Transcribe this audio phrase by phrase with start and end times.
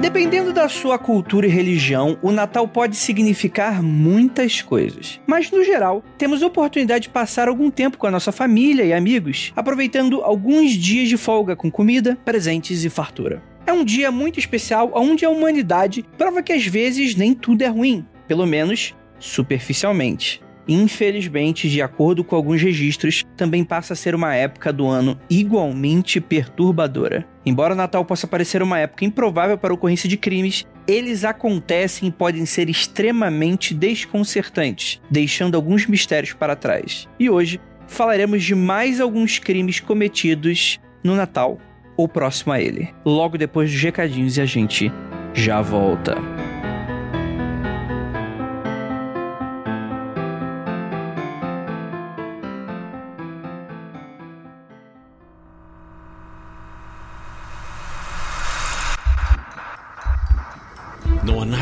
[0.00, 5.20] Dependendo da sua cultura e religião, o Natal pode significar muitas coisas.
[5.26, 9.52] Mas, no geral, temos oportunidade de passar algum tempo com a nossa família e amigos,
[9.54, 13.42] aproveitando alguns dias de folga com comida, presentes e fartura.
[13.66, 17.68] É um dia muito especial onde a humanidade prova que às vezes nem tudo é
[17.68, 20.40] ruim, pelo menos superficialmente.
[20.68, 26.20] Infelizmente, de acordo com alguns registros, também passa a ser uma época do ano igualmente
[26.20, 27.26] perturbadora.
[27.44, 32.08] Embora o Natal possa parecer uma época improvável para a ocorrência de crimes, eles acontecem
[32.08, 37.08] e podem ser extremamente desconcertantes, deixando alguns mistérios para trás.
[37.18, 41.58] E hoje falaremos de mais alguns crimes cometidos no Natal
[41.96, 42.88] ou próximo a ele.
[43.04, 44.92] Logo depois dos recadinhos e a gente
[45.34, 46.39] já volta.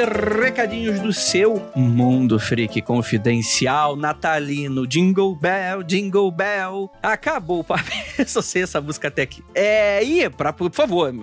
[0.00, 4.86] Agora na área de recadinhos do seu Mundo Freak Confidencial Natalino.
[4.86, 6.90] Jingle Bell, Jingle Bell.
[7.02, 7.90] Acabou o papo.
[8.16, 9.44] Eu só sei essa música até aqui.
[9.54, 11.14] É, e, pra, por favor,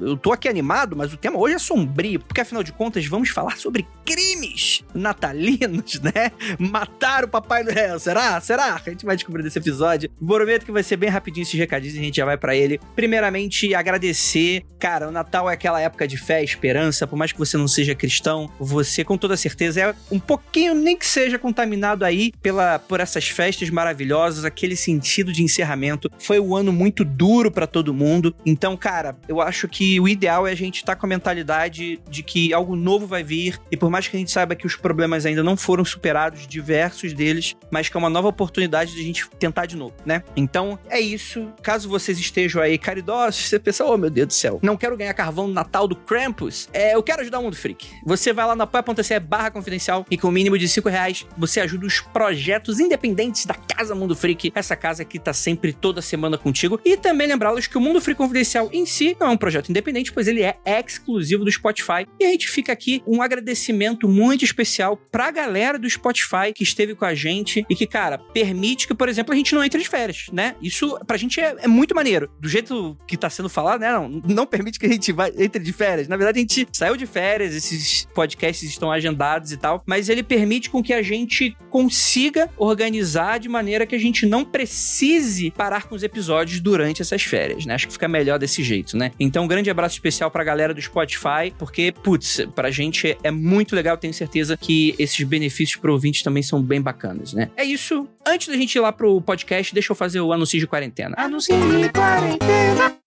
[0.00, 3.30] eu tô aqui animado, mas o tema hoje é sombrio, porque afinal de contas vamos
[3.30, 6.32] falar sobre crimes natalinos, né?
[6.58, 7.98] Matar o Papai Noel.
[7.98, 8.38] Será?
[8.40, 8.74] Será?
[8.74, 10.10] A gente vai descobrir nesse episódio.
[10.26, 12.78] Prometo que vai ser bem rapidinho esses recadinhos e a gente já vai para ele.
[12.94, 14.64] Primeiramente, agradecer.
[14.78, 17.94] Cara, o Natal é aquela época de fé, esperança, por mais que você não seja
[17.94, 23.00] cristão, você com toda certeza é um pouquinho, nem que seja contaminado aí pela, por
[23.00, 26.10] essas festas maravilhosas, aquele sentido de encerramento.
[26.18, 28.34] Foi um ano muito duro para todo mundo.
[28.44, 32.00] Então, cara, eu acho que o ideal é a gente estar tá com a mentalidade
[32.08, 34.74] de que algo novo vai vir e por mais que a gente saiba que os
[34.74, 39.04] problemas ainda não foram superados, diversos deles, mas que é uma nova oportunidade de a
[39.04, 40.22] gente tentar de novo, né?
[40.34, 41.48] Então, é isso.
[41.62, 45.12] Caso vocês estejam aí caridosos, você pensa, oh meu Deus do céu, não quero ganhar
[45.14, 47.88] carvão no Natal do Krampus, é, eu quero ajudar o Mundo Freak.
[48.04, 51.60] Você vai lá no apoia.se barra confidencial e com o mínimo de 5 reais você
[51.60, 56.38] ajuda os projetos independentes da Casa Mundo Freak, essa casa que tá sempre toda semana
[56.38, 56.80] contigo.
[56.84, 60.12] E também lembrá-los que o Mundo Freak Confidencial em si não é um projeto independente,
[60.12, 62.06] pois ele é exclusivo do Spotify.
[62.20, 66.94] E a gente fica aqui um agradecimento muito especial pra galera do Spotify que esteve
[66.94, 69.88] com a gente e que, cara, permite que, por exemplo, a gente não entre de
[69.88, 70.54] férias, né?
[70.62, 72.30] Isso pra gente é, é muito maneiro.
[72.38, 73.90] Do jeito que tá sendo falado, né?
[73.92, 76.08] Não, não permite que a gente vá, entre de férias.
[76.08, 80.22] Na verdade, a gente saiu de férias, esses podcasts estão agendados e tal, mas ele
[80.22, 85.84] permite com que a gente consiga organizar de maneira que a gente não precise parar
[85.84, 87.74] com os episódios durante essas férias, né?
[87.74, 89.12] Acho que fica melhor desse jeito, né?
[89.18, 93.74] Então, um grande abraço especial pra galera do Spotify, porque, putz, pra gente é muito
[93.74, 97.50] legal, tenho certeza que esses benefícios pro ouvinte também são bem bacanas, né?
[97.56, 98.08] É isso.
[98.26, 101.14] Antes da gente ir lá pro podcast, deixa eu fazer o anúncio de quarentena.
[101.18, 103.01] Anúncio de quarentena.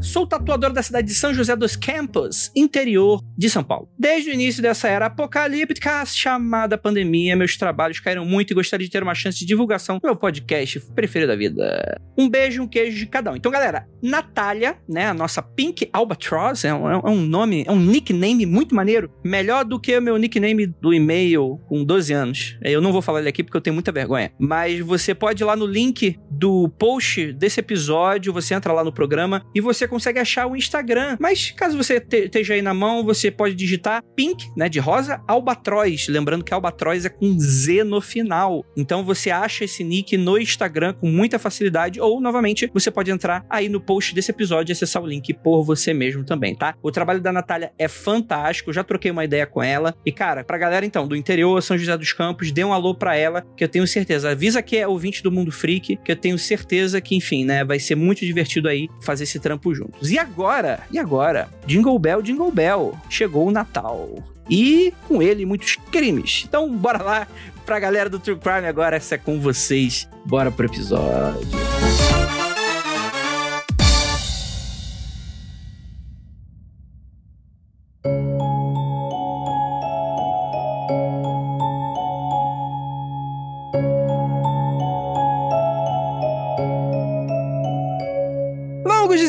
[0.00, 3.88] Sou tatuador da cidade de São José dos Campos, interior de São Paulo.
[3.98, 8.92] Desde o início dessa era apocalíptica chamada pandemia, meus trabalhos caíram muito e gostaria de
[8.92, 12.00] ter uma chance de divulgação do meu podcast preferido da vida.
[12.16, 13.36] Um beijo e um queijo de cada um.
[13.36, 17.80] Então, galera, Natália, né, a nossa Pink Albatross, é um, é um nome, é um
[17.80, 22.58] nickname muito maneiro, melhor do que o meu nickname do e-mail com 12 anos.
[22.62, 25.46] Eu não vou falar ele aqui porque eu tenho muita vergonha, mas você pode ir
[25.46, 30.18] lá no link do post desse episódio, você entra lá no programa e você consegue
[30.18, 31.16] achar o Instagram.
[31.20, 36.08] Mas caso você esteja aí na mão, você pode digitar Pink, né, de rosa, Albatroz.
[36.08, 38.64] Lembrando que Albatroz é com Z no final.
[38.76, 42.00] Então você acha esse nick no Instagram com muita facilidade.
[42.00, 45.62] Ou, novamente, você pode entrar aí no post desse episódio e acessar o link por
[45.62, 46.74] você mesmo também, tá?
[46.82, 48.72] O trabalho da Natália é fantástico.
[48.72, 49.94] Já troquei uma ideia com ela.
[50.04, 53.16] E, cara, pra galera então do interior, São José dos Campos, dê um alô pra
[53.16, 54.30] ela, que eu tenho certeza.
[54.30, 57.78] Avisa que é ouvinte do Mundo Freak, que eu tenho certeza que, enfim, né, vai
[57.78, 60.10] ser muito divertido aí fazer esse trampo juntos.
[60.10, 61.48] E agora, e agora?
[61.66, 62.94] Jingle Bell, Jingle Bell.
[63.08, 64.22] Chegou o Natal.
[64.48, 66.44] E com ele muitos crimes.
[66.46, 67.28] Então, bora lá
[67.64, 70.08] pra galera do True Crime agora, essa é com vocês.
[70.24, 71.48] Bora pro episódio.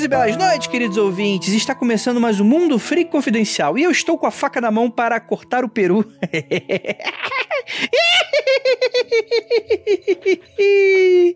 [0.06, 1.52] E belas noites, queridos ouvintes.
[1.52, 4.88] Está começando mais um Mundo Freak Confidencial e eu estou com a faca na mão
[4.88, 6.06] para cortar o peru.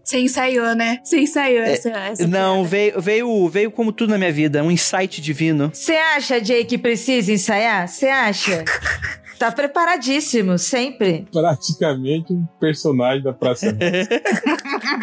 [0.03, 0.99] Você ensaiou, né?
[1.03, 4.69] Você ensaiou é, essa, essa Não, veio, veio, veio como tudo na minha vida, um
[4.69, 5.71] insight divino.
[5.73, 7.87] Você acha, Jay, que precisa ensaiar?
[7.87, 8.63] Você acha?
[9.39, 11.25] Tá preparadíssimo, sempre.
[11.31, 13.67] Praticamente um personagem da Praça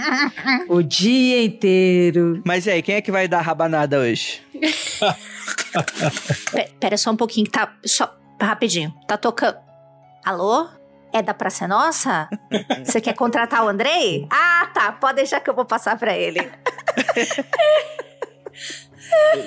[0.69, 2.43] O dia inteiro.
[2.44, 4.43] Mas e aí, quem é que vai dar rabanada hoje?
[6.79, 7.75] Pera só um pouquinho que tá.
[7.85, 8.93] Só rapidinho.
[9.09, 9.56] Tá tocando.
[10.23, 10.69] Alô?
[11.15, 12.29] É da Praça Nossa?
[12.85, 14.29] Você quer contratar o Andrei?
[14.31, 14.93] Ah, tá.
[14.93, 16.47] Pode deixar que eu vou passar pra ele.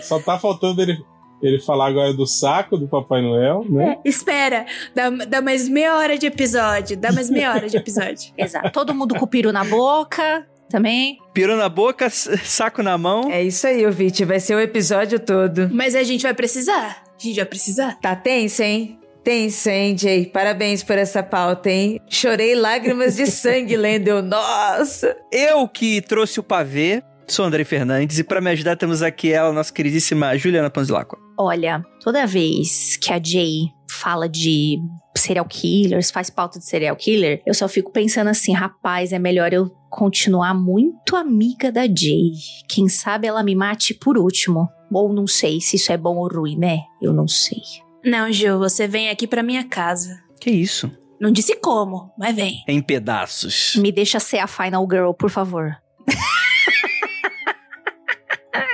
[0.01, 0.97] Só tá faltando ele
[1.41, 3.97] ele falar agora do saco do Papai Noel, né?
[4.03, 8.33] É, espera, dá, dá mais meia hora de episódio, dá mais meia hora de episódio.
[8.37, 8.71] Exato.
[8.71, 11.17] Todo mundo com o peru na boca também.
[11.33, 13.31] Peru na boca, saco na mão.
[13.31, 15.69] É isso aí, ouvinte, vai ser o episódio todo.
[15.71, 17.03] Mas a gente vai precisar.
[17.17, 17.99] A gente vai precisar.
[17.99, 18.99] Tá tenso, hein?
[19.23, 20.25] Tenso, hein, Jay?
[20.25, 21.99] Parabéns por essa pauta, hein?
[22.07, 24.21] Chorei lágrimas de sangue lendo.
[24.21, 25.15] Nossa!
[25.31, 27.03] Eu que trouxe o pavê,
[27.33, 31.17] sou André Fernandes, e para me ajudar temos aqui ela, nossa queridíssima Juliana Panzilacqua.
[31.37, 34.77] Olha, toda vez que a Jay fala de
[35.15, 39.53] serial killers, faz pauta de serial killer, eu só fico pensando assim, rapaz, é melhor
[39.53, 42.31] eu continuar muito amiga da Jay.
[42.67, 44.69] Quem sabe ela me mate por último.
[44.91, 46.79] Ou não sei se isso é bom ou ruim, né?
[47.01, 47.61] Eu não sei.
[48.03, 50.17] Não, Gil, você vem aqui pra minha casa.
[50.39, 50.91] Que isso?
[51.19, 52.63] Não disse como, mas vem.
[52.67, 53.75] Em pedaços.
[53.75, 55.75] Me deixa ser a final girl, por favor.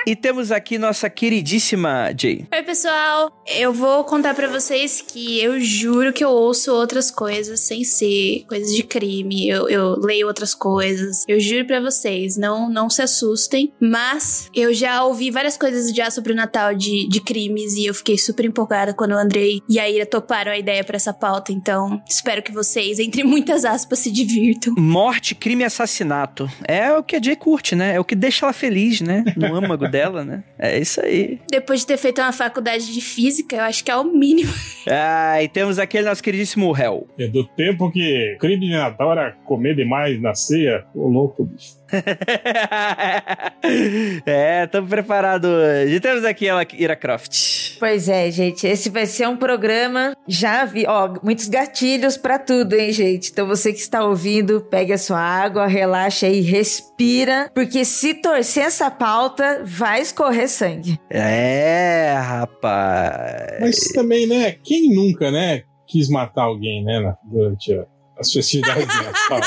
[0.06, 2.46] E temos aqui nossa queridíssima Jay.
[2.54, 3.32] Oi, pessoal.
[3.48, 8.46] Eu vou contar para vocês que eu juro que eu ouço outras coisas sem ser
[8.48, 9.50] coisas de crime.
[9.50, 11.24] Eu, eu leio outras coisas.
[11.28, 13.74] Eu juro para vocês, não não se assustem.
[13.80, 17.94] Mas eu já ouvi várias coisas já sobre o Natal de, de crimes e eu
[17.96, 21.52] fiquei super empolgada quando o Andrei e a Ira toparam a ideia para essa pauta.
[21.52, 24.76] Então, espero que vocês, entre muitas aspas, se divirtam.
[24.78, 26.48] Morte, crime e assassinato.
[26.68, 27.96] É o que a Jay curte, né?
[27.96, 29.24] É o que deixa ela feliz, né?
[29.36, 30.44] No âmago dela, né?
[30.60, 31.40] É isso aí.
[31.50, 34.52] Depois de ter feito uma faculdade de física, eu acho que é o mínimo.
[34.88, 37.08] Ah, e temos aquele nosso queridíssimo Hell.
[37.18, 40.86] É do tempo que crime de Natal era comer demais na ceia.
[40.94, 41.76] Ô, louco, bicho.
[44.26, 45.96] é, estamos preparados hoje.
[45.96, 47.78] E temos aqui ela, Ira Croft.
[47.80, 48.68] Pois é, gente.
[48.68, 50.16] Esse vai ser um programa.
[50.28, 53.32] Já vi, ó, muitos gatilhos para tudo, hein, gente?
[53.32, 57.50] Então você que está ouvindo, pegue a sua água, relaxa aí, respira.
[57.54, 61.00] Porque se torcer essa pauta, vai escorrer sangue.
[61.10, 63.60] É, rapaz.
[63.60, 64.56] Mas também, né?
[64.64, 65.64] Quem nunca, né?
[65.88, 67.16] Quis matar alguém, né?
[67.24, 67.86] Durante a
[68.18, 69.40] as festividades de Natal.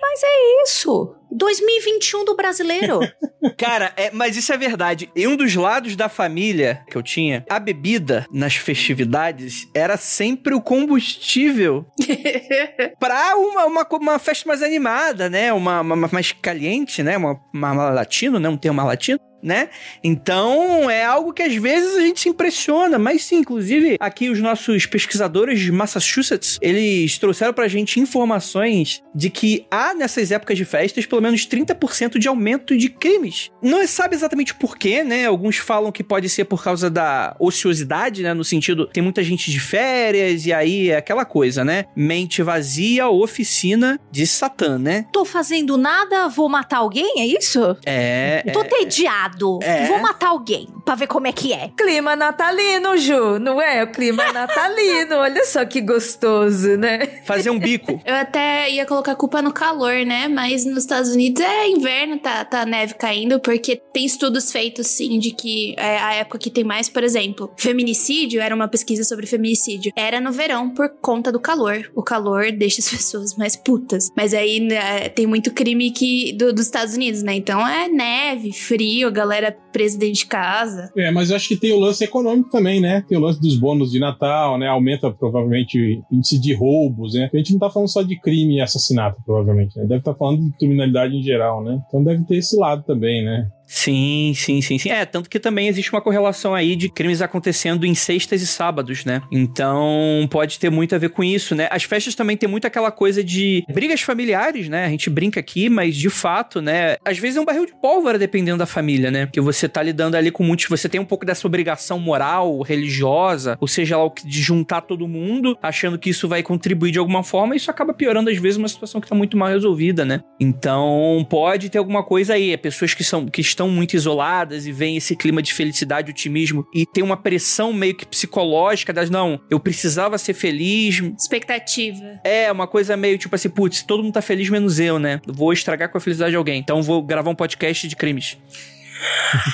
[0.00, 1.14] Mas é isso.
[1.30, 3.00] 2021 do brasileiro.
[3.58, 5.10] Cara, é, mas isso é verdade.
[5.14, 10.54] E um dos lados da família que eu tinha, a bebida nas festividades era sempre
[10.54, 11.84] o combustível
[12.98, 15.52] pra uma, uma, uma, festa mais animada, né?
[15.52, 17.16] Uma, uma mais caliente, né?
[17.16, 18.48] Uma, uma latino, né?
[18.48, 19.68] Um termo latino né?
[20.02, 24.40] Então é algo que às vezes a gente se impressiona, mas sim, inclusive aqui os
[24.40, 30.64] nossos pesquisadores de Massachusetts, eles trouxeram pra gente informações de que há nessas épocas de
[30.64, 33.52] festas pelo menos 30% de aumento de crimes.
[33.62, 35.26] Não se sabe exatamente porquê, né?
[35.26, 38.34] Alguns falam que pode ser por causa da ociosidade, né?
[38.34, 41.84] No sentido, tem muita gente de férias e aí é aquela coisa, né?
[41.94, 45.06] Mente vazia, oficina de Satã, né?
[45.12, 47.76] Tô fazendo nada, vou matar alguém, é isso?
[47.86, 48.42] É.
[48.52, 49.86] Tô é, tediado é.
[49.86, 51.70] Vou matar alguém pra ver como é que é.
[51.76, 53.84] Clima natalino, Ju, não é?
[53.84, 55.16] O clima natalino.
[55.16, 57.20] Olha só que gostoso, né?
[57.24, 58.00] Fazer um bico.
[58.06, 60.28] Eu até ia colocar culpa no calor, né?
[60.28, 65.18] Mas nos Estados Unidos é inverno, tá, tá neve caindo, porque tem estudos feitos, sim,
[65.18, 69.26] de que é a época que tem mais, por exemplo, feminicídio, era uma pesquisa sobre
[69.26, 71.90] feminicídio, era no verão por conta do calor.
[71.94, 74.10] O calor deixa as pessoas mais putas.
[74.16, 77.34] Mas aí né, tem muito crime que do, dos Estados Unidos, né?
[77.34, 79.25] Então é neve, frio, galera
[79.72, 80.90] presa dentro de casa.
[80.96, 83.04] É, mas eu acho que tem o lance econômico também, né?
[83.08, 84.68] Tem o lance dos bônus de Natal, né?
[84.68, 85.78] Aumenta provavelmente
[86.10, 87.30] o índice de roubos, né?
[87.32, 89.84] A gente não tá falando só de crime e assassinato, provavelmente, né?
[89.84, 91.80] Deve estar tá falando de criminalidade em geral, né?
[91.86, 93.48] Então deve ter esse lado também, né?
[93.66, 94.90] Sim, sim, sim, sim.
[94.90, 99.04] É, tanto que também existe uma correlação aí de crimes acontecendo em sextas e sábados,
[99.04, 99.20] né?
[99.30, 101.68] Então pode ter muito a ver com isso, né?
[101.70, 104.86] As festas também tem muito aquela coisa de brigas familiares, né?
[104.86, 106.96] A gente brinca aqui, mas de fato, né?
[107.04, 109.28] Às vezes é um barril de pólvora dependendo da família, né?
[109.32, 110.66] Que você tá lidando ali com muitos.
[110.68, 115.58] Você tem um pouco dessa obrigação moral, religiosa, ou seja lá, de juntar todo mundo,
[115.60, 118.68] achando que isso vai contribuir de alguma forma, e isso acaba piorando às vezes uma
[118.68, 120.20] situação que tá muito mal resolvida, né?
[120.38, 122.52] Então pode ter alguma coisa aí.
[122.52, 123.26] É pessoas que são.
[123.26, 127.72] que estão muito isoladas e vem esse clima de felicidade, otimismo e tem uma pressão
[127.72, 131.02] meio que psicológica das não, eu precisava ser feliz.
[131.18, 132.20] Expectativa.
[132.22, 135.20] É, uma coisa meio tipo assim, putz, todo mundo tá feliz menos eu, né?
[135.26, 136.60] Vou estragar com a felicidade de alguém.
[136.60, 138.36] Então vou gravar um podcast de crimes.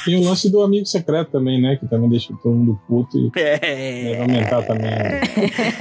[0.04, 1.76] Tem o lance do amigo secreto também, né?
[1.76, 3.59] Que também deixa todo mundo puto e É.
[3.59, 4.90] deve aumentar também.
[4.90, 5.21] né?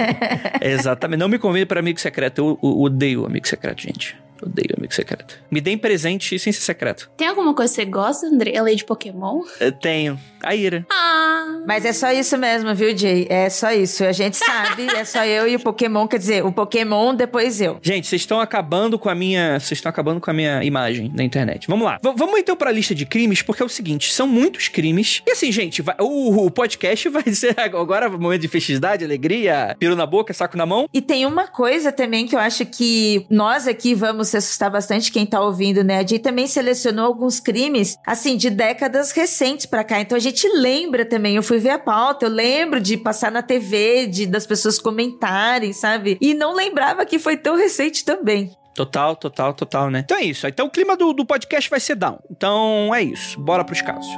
[0.62, 1.18] Exatamente.
[1.20, 2.38] Não me convide para amigo secreto.
[2.40, 4.16] Eu, eu odeio amigo secreto, gente.
[4.42, 5.38] Odeio amigo secreto.
[5.50, 7.10] Me deem presente sem ser secreto.
[7.16, 8.56] Tem alguma coisa que você gosta, André?
[8.56, 9.40] Além de Pokémon?
[9.60, 10.18] Eu tenho.
[10.42, 10.84] A ira.
[10.90, 11.60] Ah.
[11.66, 13.26] Mas é só isso mesmo, viu, Jay?
[13.30, 14.02] É só isso.
[14.04, 16.08] A gente sabe, é só eu e o Pokémon.
[16.08, 17.78] Quer dizer, o Pokémon, depois eu.
[17.80, 19.60] Gente, vocês estão acabando com a minha.
[19.60, 21.66] Vocês estão acabando com a minha imagem na internet.
[21.68, 21.98] Vamos lá.
[22.02, 25.22] V- vamos então pra lista de crimes, porque é o seguinte: são muitos crimes.
[25.26, 29.76] E assim, gente, vai- o, o podcast vai ser agora um momento de felicidade, alegria,
[29.78, 30.88] piro na boca, saco na mão.
[30.92, 35.12] E tem uma coisa também que eu acho que nós aqui vamos se assustar bastante,
[35.12, 35.98] quem tá ouvindo, né?
[35.98, 40.00] A Jay também selecionou alguns crimes, assim, de décadas recentes pra cá.
[40.00, 41.36] Então a gente lembra também.
[41.36, 45.72] Eu fui ver a pauta, eu lembro de passar na TV, de das pessoas comentarem,
[45.72, 46.16] sabe?
[46.20, 48.56] E não lembrava que foi tão recente também.
[48.74, 50.00] Total, total, total, né?
[50.02, 50.46] Então é isso.
[50.46, 52.18] Então o clima do, do podcast vai ser down.
[52.30, 53.38] Então é isso.
[53.38, 54.08] Bora pros casos.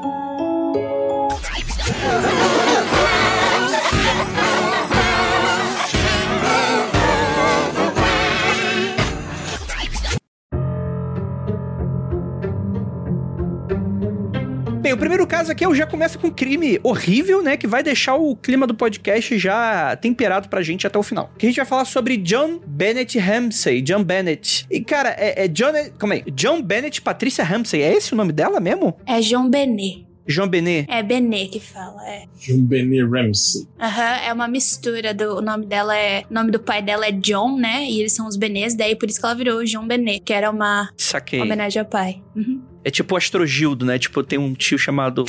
[14.85, 17.57] Bem, o primeiro caso aqui eu já começa com um crime horrível, né?
[17.57, 21.33] Que vai deixar o clima do podcast já temperado pra gente até o final.
[21.39, 23.81] Que a gente vai falar sobre John Bennett Ramsey.
[23.81, 24.67] John Bennett.
[24.71, 25.73] E, cara, é, é John.
[25.99, 26.25] Calma aí.
[26.33, 27.81] John Bennett Patrícia Ramsey.
[27.81, 28.95] É esse o nome dela mesmo?
[29.07, 30.05] É João Benet.
[30.27, 30.87] João Benet.
[30.91, 32.25] É Benet que fala, é.
[32.41, 33.67] Jumbeni Ramsey.
[33.81, 36.25] Aham, é uma mistura do o nome dela é.
[36.31, 37.85] O nome do pai dela é John, né?
[37.85, 40.51] E eles são os Benets, daí por isso que ela virou João Benet, que era
[40.51, 41.41] uma Saquei.
[41.41, 42.23] homenagem ao pai.
[42.35, 42.63] Uhum.
[42.83, 43.99] É tipo o Astrogildo, né?
[43.99, 45.25] Tipo, tem um tio chamado.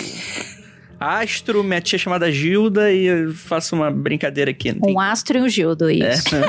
[0.99, 4.73] Astro, minha tia chamada Gilda e eu faço uma brincadeira aqui.
[4.73, 6.29] tem- Um astro e um Gildo, isso.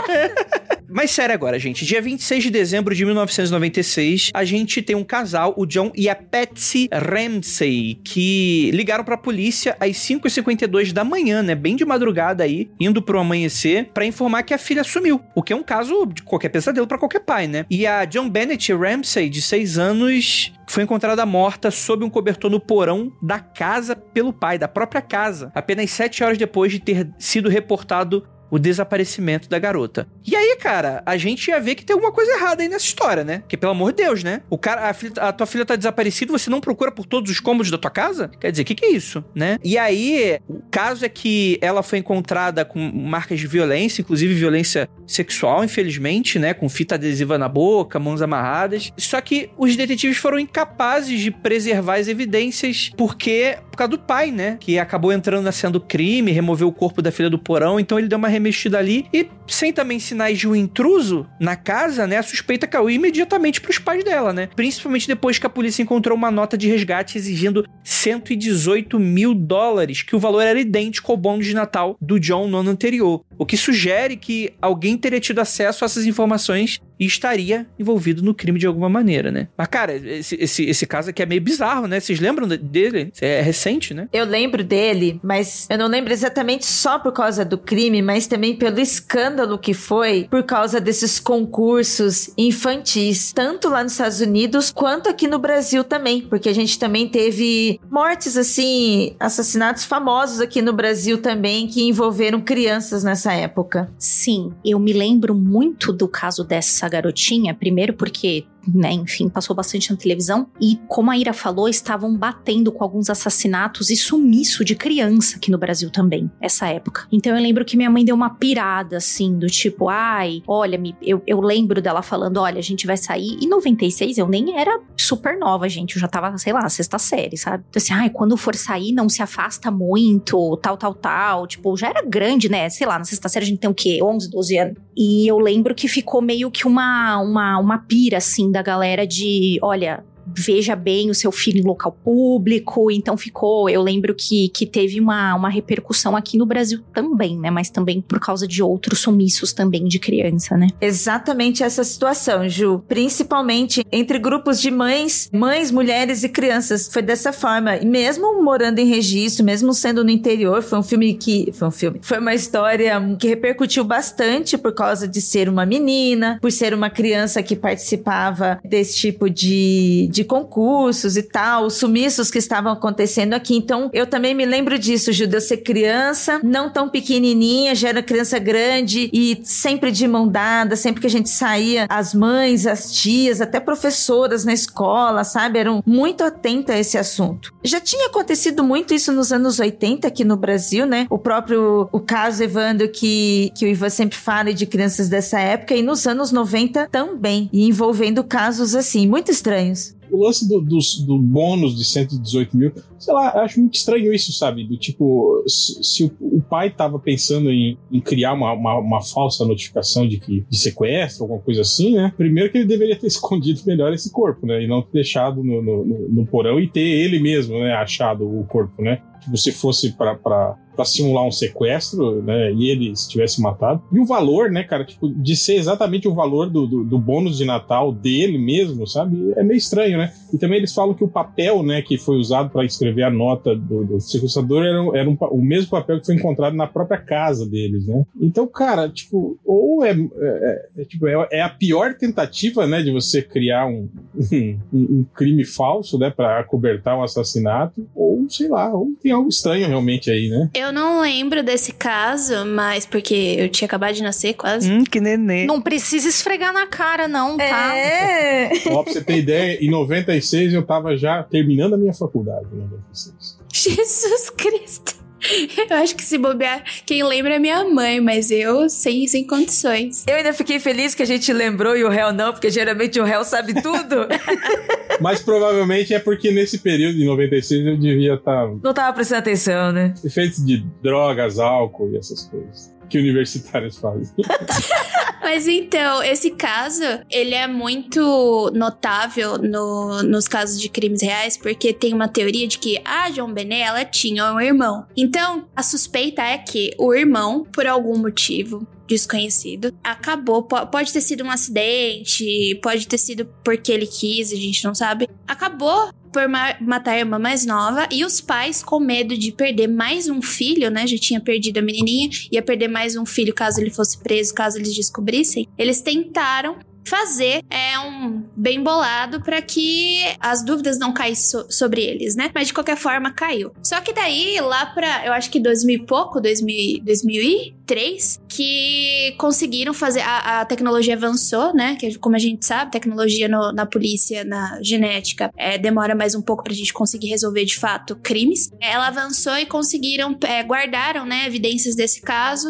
[0.88, 1.84] Mas sério agora, gente.
[1.84, 6.14] Dia 26 de dezembro de 1996, a gente tem um casal, o John e a
[6.14, 11.54] Patsy Ramsey, que ligaram pra polícia às 5h52 da manhã, né?
[11.54, 15.20] Bem de madrugada aí, indo pro amanhecer, pra informar que a filha sumiu.
[15.34, 17.66] O que é um caso de qualquer pesadelo pra qualquer pai, né?
[17.68, 22.60] E a John Bennett Ramsey, de 6 anos, foi encontrada morta sob um cobertor no
[22.60, 27.48] porão da casa pelo pai, da própria casa, apenas sete horas depois de ter sido
[27.48, 30.06] reportado o desaparecimento da garota.
[30.24, 33.24] E aí, cara, a gente ia ver que tem alguma coisa errada aí nessa história,
[33.24, 33.38] né?
[33.40, 34.42] Porque, pelo amor de Deus, né?
[34.48, 37.40] O cara, a, filha- a tua filha tá desaparecida, você não procura por todos os
[37.40, 38.30] cômodos da tua casa?
[38.40, 39.58] Quer dizer, o que, que é isso, né?
[39.64, 44.88] E aí, o caso é que ela foi encontrada com marcas de violência, inclusive violência
[45.06, 46.54] sexual, infelizmente, né?
[46.54, 48.92] Com fita adesiva na boca, mãos amarradas.
[48.96, 54.30] Só que os detetives foram incapazes de preservar as evidências porque por causa do pai,
[54.30, 54.56] né?
[54.58, 57.98] Que acabou entrando na cena do crime, removeu o corpo da filha do porão, então
[57.98, 62.18] ele deu uma remexida ali e sem também sinais de um intruso na casa, né?
[62.18, 64.48] A suspeita caiu imediatamente pros pais dela, né?
[64.54, 70.16] Principalmente depois que a polícia encontrou uma nota de resgate exigindo 118 mil dólares, que
[70.16, 73.24] o valor era idêntico ao bônus de Natal do John no ano anterior.
[73.38, 78.34] O que sugere que alguém teria tido acesso a essas informações e estaria envolvido no
[78.34, 79.48] crime de alguma maneira, né?
[79.56, 82.00] Mas, cara, esse, esse, esse caso aqui é meio bizarro, né?
[82.00, 83.12] Vocês lembram de- dele?
[83.20, 84.08] É recente, né?
[84.12, 88.56] Eu lembro dele, mas eu não lembro exatamente só por causa do crime, mas também
[88.56, 95.08] pelo escândalo que foi por causa desses concursos infantis, tanto lá nos Estados Unidos quanto
[95.08, 100.72] aqui no Brasil também, porque a gente também teve mortes assim, assassinatos famosos aqui no
[100.72, 103.90] Brasil também que envolveram crianças nessa época.
[103.98, 109.90] Sim, eu me lembro muito do caso dessa garotinha, primeiro porque, né, enfim, passou bastante
[109.90, 114.74] na televisão e, como a Ira falou, estavam batendo com alguns assassinatos e sumiço de
[114.74, 117.06] criança aqui no Brasil também, essa época.
[117.10, 121.22] Então eu lembro que minha mãe deu uma pirada, assim, do tipo, ai, olha, eu,
[121.26, 123.38] eu lembro dela falando, olha, a gente vai sair.
[123.40, 127.36] Em 96 eu nem era super nova, gente, eu já tava, sei lá, sexta série,
[127.36, 127.64] sabe?
[127.68, 131.46] Então assim, ai, quando for sair, não se afasta muito, tal, tal, tal.
[131.46, 132.68] Tipo, já era grande, né?
[132.68, 133.98] Sei lá, na sexta série a gente tem o quê?
[134.02, 134.76] 11, 12 anos.
[134.96, 139.58] E eu lembro que ficou meio que uma, uma, uma pira, assim, da galera de,
[139.60, 142.90] olha, veja bem o seu filho em local público.
[142.90, 147.50] Então ficou, eu lembro que, que teve uma, uma repercussão aqui no Brasil também, né?
[147.50, 150.68] Mas também por causa de outros sumiços também de criança, né?
[150.80, 152.82] Exatamente essa situação, Ju.
[152.88, 156.88] Principalmente entre grupos de mães, mães, mulheres e crianças.
[156.88, 157.76] Foi dessa forma.
[157.76, 161.50] E mesmo morando em registro, mesmo sendo no interior, foi um filme que.
[161.52, 162.00] Foi um filme.
[162.02, 166.90] Foi uma história que repercutiu bastante por causa de ser uma menina, por ser uma
[166.90, 173.34] criança que participava desse tipo de, de concursos e tal, os sumiços que estavam acontecendo
[173.34, 173.54] aqui.
[173.54, 178.38] Então, eu também me lembro disso, eu ser criança, não tão pequenininha, já era criança
[178.38, 183.40] grande e sempre de mão dada, sempre que a gente saía, as mães, as tias,
[183.40, 187.52] até professoras na escola, sabe, eram muito atentas a esse assunto.
[187.62, 191.06] Já tinha acontecido muito isso nos anos 80 aqui no Brasil, né?
[191.10, 195.74] O próprio o caso Evandro que, que o Ivan sempre fala de crianças dessa época
[195.74, 200.78] e nos anos 90 também, e envolvendo casos assim, muito estranhos o lance do, do,
[201.06, 204.64] do, bônus de 118 mil, sei lá, acho muito estranho isso, sabe?
[204.64, 209.02] Do tipo, se, se o, o, pai tava pensando em, em criar uma, uma, uma,
[209.02, 212.12] falsa notificação de que de sequestro, alguma coisa assim, né?
[212.16, 214.62] Primeiro que ele deveria ter escondido melhor esse corpo, né?
[214.62, 217.74] E não ter deixado no, no, no, no porão e ter ele mesmo, né?
[217.74, 219.02] Achado o corpo, né?
[219.20, 222.52] Tipo, se fosse para para simular um sequestro, né?
[222.52, 223.82] E ele se tivesse matado.
[223.90, 227.38] E o valor, né, cara, tipo, de ser exatamente o valor do, do, do, bônus
[227.38, 229.32] de Natal dele mesmo, sabe?
[229.36, 230.12] É meio estranho, né?
[230.32, 233.56] E também eles falam que o papel, né, que foi usado para escrever a nota
[233.56, 237.48] do, do sequestrador era, era um, o mesmo papel que foi encontrado na própria casa
[237.48, 238.04] deles, né?
[238.20, 242.90] Então, cara, tipo, ou é, é, é tipo, é, é, a pior tentativa, né, de
[242.90, 243.88] você criar um,
[244.32, 249.28] um, um crime falso, né, para acobertar um assassinato, ou sei lá, ou tem algo
[249.28, 250.50] estranho realmente aí, né?
[250.54, 254.70] Eu não lembro desse caso, mas porque eu tinha acabado de nascer quase.
[254.70, 255.46] Hum, que nenê.
[255.46, 257.76] Não precisa esfregar na cara, não, tá?
[257.76, 258.50] É.
[258.70, 262.56] Ó, pra você ter ideia, em 96 eu tava já terminando a minha faculdade, em
[262.56, 263.38] 96.
[263.52, 264.95] Jesus Cristo.
[265.68, 270.04] Eu acho que se bobear, quem lembra é minha mãe, mas eu sem, sem condições.
[270.06, 273.04] Eu ainda fiquei feliz que a gente lembrou e o réu não, porque geralmente o
[273.04, 274.06] réu sabe tudo.
[275.00, 278.46] mas provavelmente é porque nesse período de 96 eu devia estar.
[278.46, 278.54] Tá...
[278.62, 279.94] Não tava prestando atenção, né?
[280.04, 284.14] Efeitos de drogas, álcool e essas coisas que universitários fazem.
[285.26, 291.72] Mas então, esse caso, ele é muito notável no, nos casos de crimes reais, porque
[291.72, 294.86] tem uma teoria de que a John Benet, ela tinha um irmão.
[294.96, 299.74] Então, a suspeita é que o irmão, por algum motivo, desconhecido.
[299.82, 304.74] Acabou, pode ter sido um acidente, pode ter sido porque ele quis, a gente não
[304.74, 305.08] sabe.
[305.26, 306.22] Acabou por
[306.60, 310.70] matar a irmã mais nova e os pais com medo de perder mais um filho,
[310.70, 310.86] né?
[310.86, 314.56] Já tinha perdido a menininha, ia perder mais um filho caso ele fosse preso, caso
[314.56, 315.46] eles descobrissem.
[315.58, 321.82] Eles tentaram fazer é um bem bolado para que as dúvidas não caíssem so sobre
[321.82, 322.30] eles, né?
[322.34, 323.52] Mas de qualquer forma caiu.
[323.62, 329.74] Só que daí lá para, eu acho que 2000 e pouco, 2000, 2003, que conseguiram
[329.74, 331.76] fazer a, a tecnologia avançou, né?
[331.76, 336.22] Que como a gente sabe, tecnologia no, na polícia, na genética, é, demora mais um
[336.22, 338.50] pouco pra gente conseguir resolver de fato crimes.
[338.60, 342.48] Ela avançou e conseguiram é, guardaram, né, evidências desse caso,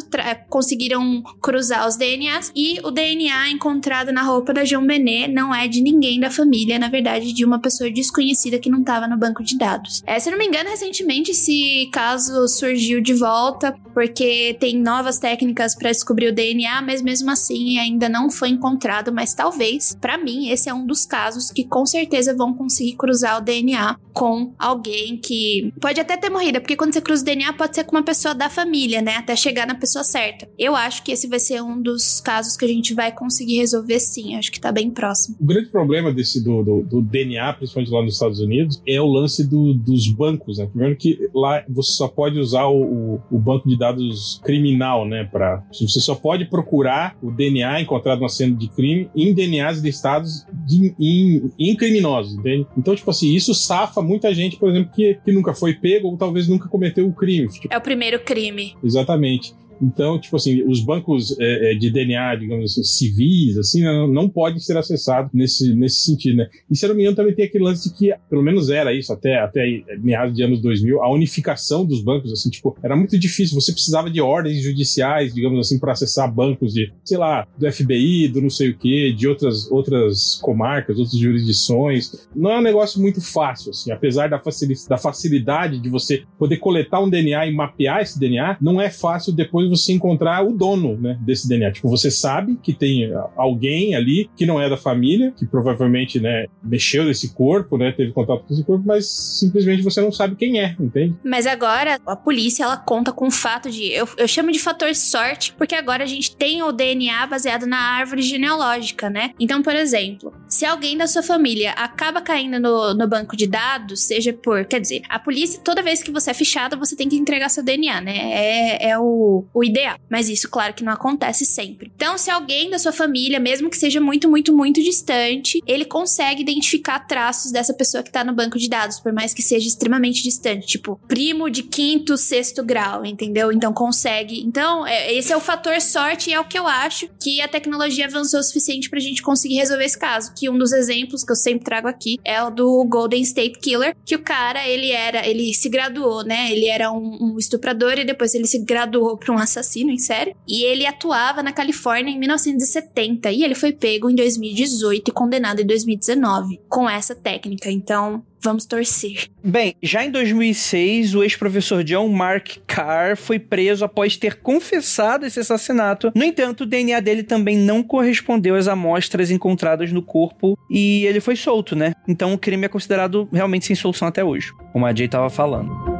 [0.48, 5.66] conseguiram cruzar os DNAs e o DNA encontrado na roupa da João Benet não é
[5.66, 9.42] de ninguém da família, na verdade, de uma pessoa desconhecida que não estava no banco
[9.42, 10.02] de dados.
[10.06, 15.74] É, se não me engano, recentemente esse caso surgiu de volta, porque tem novas técnicas
[15.74, 19.12] para descobrir o DNA, mas mesmo assim ainda não foi encontrado.
[19.12, 23.38] Mas talvez, para mim, esse é um dos casos que com certeza vão conseguir cruzar
[23.38, 27.52] o DNA com alguém que pode até ter morrido, porque quando você cruza o DNA
[27.52, 29.16] pode ser com uma pessoa da família, né?
[29.16, 30.48] Até chegar na pessoa certa.
[30.58, 34.00] Eu acho que esse vai ser um dos casos que a gente vai conseguir resolver
[34.00, 35.36] sim, acho que tá bem próximo.
[35.38, 39.06] O grande problema desse do, do, do DNA, principalmente lá nos Estados Unidos, é o
[39.06, 40.66] lance do, dos bancos, né?
[40.66, 45.28] Primeiro que lá você só pode usar o, o, o banco de dados criminal, né?
[45.30, 50.46] Pra, você só pode procurar o DNA encontrado na cena de crime em DNAs listados
[50.66, 52.66] de, em, em criminosos, entende?
[52.76, 56.16] Então, tipo assim, isso safa muita gente, por exemplo, que, que nunca foi pego ou
[56.16, 57.48] talvez nunca cometeu o crime.
[57.48, 58.74] Tipo, é o primeiro crime.
[58.82, 59.54] Exatamente.
[59.80, 64.28] Então, tipo assim, os bancos é, é de DNA, digamos assim, civis, assim, não, não
[64.28, 66.48] podem ser acessados nesse, nesse sentido, né?
[66.70, 68.92] E se eu não me engano, também tem aquele lance de que, pelo menos era
[68.92, 69.64] isso, até, até
[69.98, 73.60] meados de anos 2000, a unificação dos bancos, assim, tipo, era muito difícil.
[73.60, 78.28] Você precisava de ordens judiciais, digamos assim, para acessar bancos de, sei lá, do FBI,
[78.28, 82.28] do não sei o quê, de outras, outras comarcas, outras jurisdições.
[82.34, 86.56] Não é um negócio muito fácil, assim, apesar da, facilidade, da facilidade de você poder
[86.58, 90.52] coletar um DNA e mapear esse DNA, não é fácil depois depois você encontrar o
[90.52, 91.72] dono, né, desse DNA.
[91.72, 96.46] Tipo, você sabe que tem alguém ali que não é da família, que provavelmente, né,
[96.62, 100.60] mexeu nesse corpo, né, teve contato com esse corpo, mas simplesmente você não sabe quem
[100.60, 101.16] é, entende?
[101.24, 104.94] Mas agora a polícia ela conta com o fato de eu, eu chamo de fator
[104.94, 109.32] sorte, porque agora a gente tem o DNA baseado na árvore genealógica, né?
[109.38, 114.02] Então, por exemplo, Se alguém da sua família acaba caindo no, no banco de dados,
[114.02, 114.64] seja por.
[114.64, 117.64] Quer dizer, a polícia, toda vez que você é fichado, você tem que entregar seu
[117.64, 118.16] DNA, né?
[118.32, 119.96] É, é o, o ideal.
[120.10, 121.90] Mas isso, claro, que não acontece sempre.
[121.96, 126.42] Então, se alguém da sua família, mesmo que seja muito, muito, muito distante, ele consegue
[126.42, 130.22] identificar traços dessa pessoa que tá no banco de dados, por mais que seja extremamente
[130.22, 130.66] distante.
[130.66, 133.50] Tipo, primo de quinto, sexto grau, entendeu?
[133.50, 134.42] Então consegue.
[134.42, 137.48] Então, é, esse é o fator sorte e é o que eu acho que a
[137.48, 140.34] tecnologia avançou o suficiente pra gente conseguir resolver esse caso.
[140.36, 143.96] Que um dos exemplos que eu sempre trago aqui é o do Golden State Killer,
[144.04, 146.52] que o cara, ele era, ele se graduou, né?
[146.52, 150.36] Ele era um, um estuprador e depois ele se graduou para um assassino em série.
[150.46, 155.60] E ele atuava na Califórnia em 1970 e ele foi pego em 2018 e condenado
[155.60, 157.70] em 2019 com essa técnica.
[157.70, 159.26] Então, Vamos torcer.
[159.42, 165.40] Bem, já em 2006, o ex-professor John Mark Carr foi preso após ter confessado esse
[165.40, 166.12] assassinato.
[166.14, 171.18] No entanto, o DNA dele também não correspondeu às amostras encontradas no corpo e ele
[171.18, 171.92] foi solto, né?
[172.06, 175.95] Então o crime é considerado realmente sem solução até hoje, como a Jay estava falando.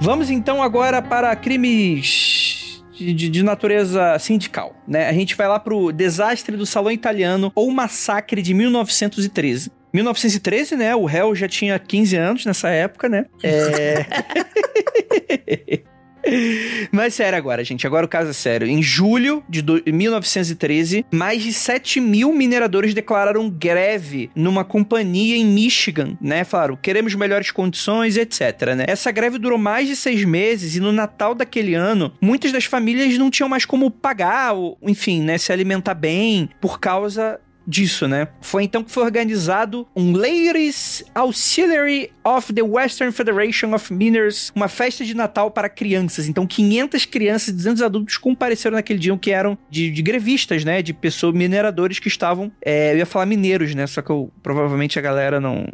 [0.00, 5.08] Vamos então agora para crimes de, de, de, natureza sindical, né?
[5.08, 9.70] A gente vai lá pro desastre do salão italiano ou massacre de 1913.
[9.92, 10.96] 1913, né?
[10.96, 13.26] O réu já tinha 15 anos nessa época, né?
[13.42, 14.06] É...
[16.92, 17.86] Mas sério agora, gente.
[17.86, 18.66] Agora o caso é sério.
[18.66, 26.16] Em julho de 1913, mais de 7 mil mineradores declararam greve numa companhia em Michigan,
[26.20, 26.44] né?
[26.44, 28.84] Falaram, queremos melhores condições, etc, né?
[28.86, 33.16] Essa greve durou mais de seis meses e no Natal daquele ano, muitas das famílias
[33.18, 35.38] não tinham mais como pagar, ou, enfim, né?
[35.38, 38.28] Se alimentar bem por causa disso, né?
[38.40, 44.68] Foi então que foi organizado um Ladies Auxiliary of the Western Federation of Miners, uma
[44.68, 46.28] festa de Natal para crianças.
[46.28, 50.82] Então, 500 crianças e 200 adultos compareceram naquele dia, que eram de, de grevistas, né?
[50.82, 53.86] De pessoas, mineradores que estavam, é, eu ia falar mineiros, né?
[53.86, 55.66] Só que eu, provavelmente a galera não,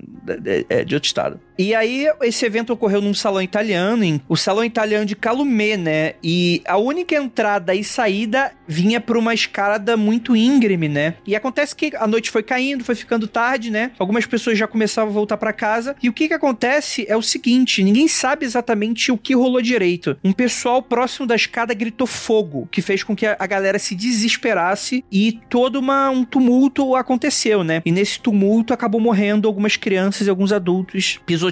[0.45, 1.41] é, é de outro estado.
[1.59, 6.15] E aí, esse evento ocorreu num salão italiano, em, o salão italiano de Calumé, né?
[6.23, 11.15] E a única entrada e saída vinha por uma escada muito íngreme, né?
[11.27, 13.93] E acontece que a noite foi caindo, foi ficando tarde, né?
[13.99, 15.97] Algumas pessoas já começavam a voltar para casa.
[16.03, 20.17] E o que que acontece é o seguinte: ninguém sabe exatamente o que rolou direito.
[20.23, 25.05] Um pessoal próximo da escada gritou fogo, que fez com que a galera se desesperasse
[25.11, 27.83] e todo uma, um tumulto aconteceu, né?
[27.85, 31.46] E nesse tumulto acabou morrendo algumas crianças e alguns adultos pisoteados,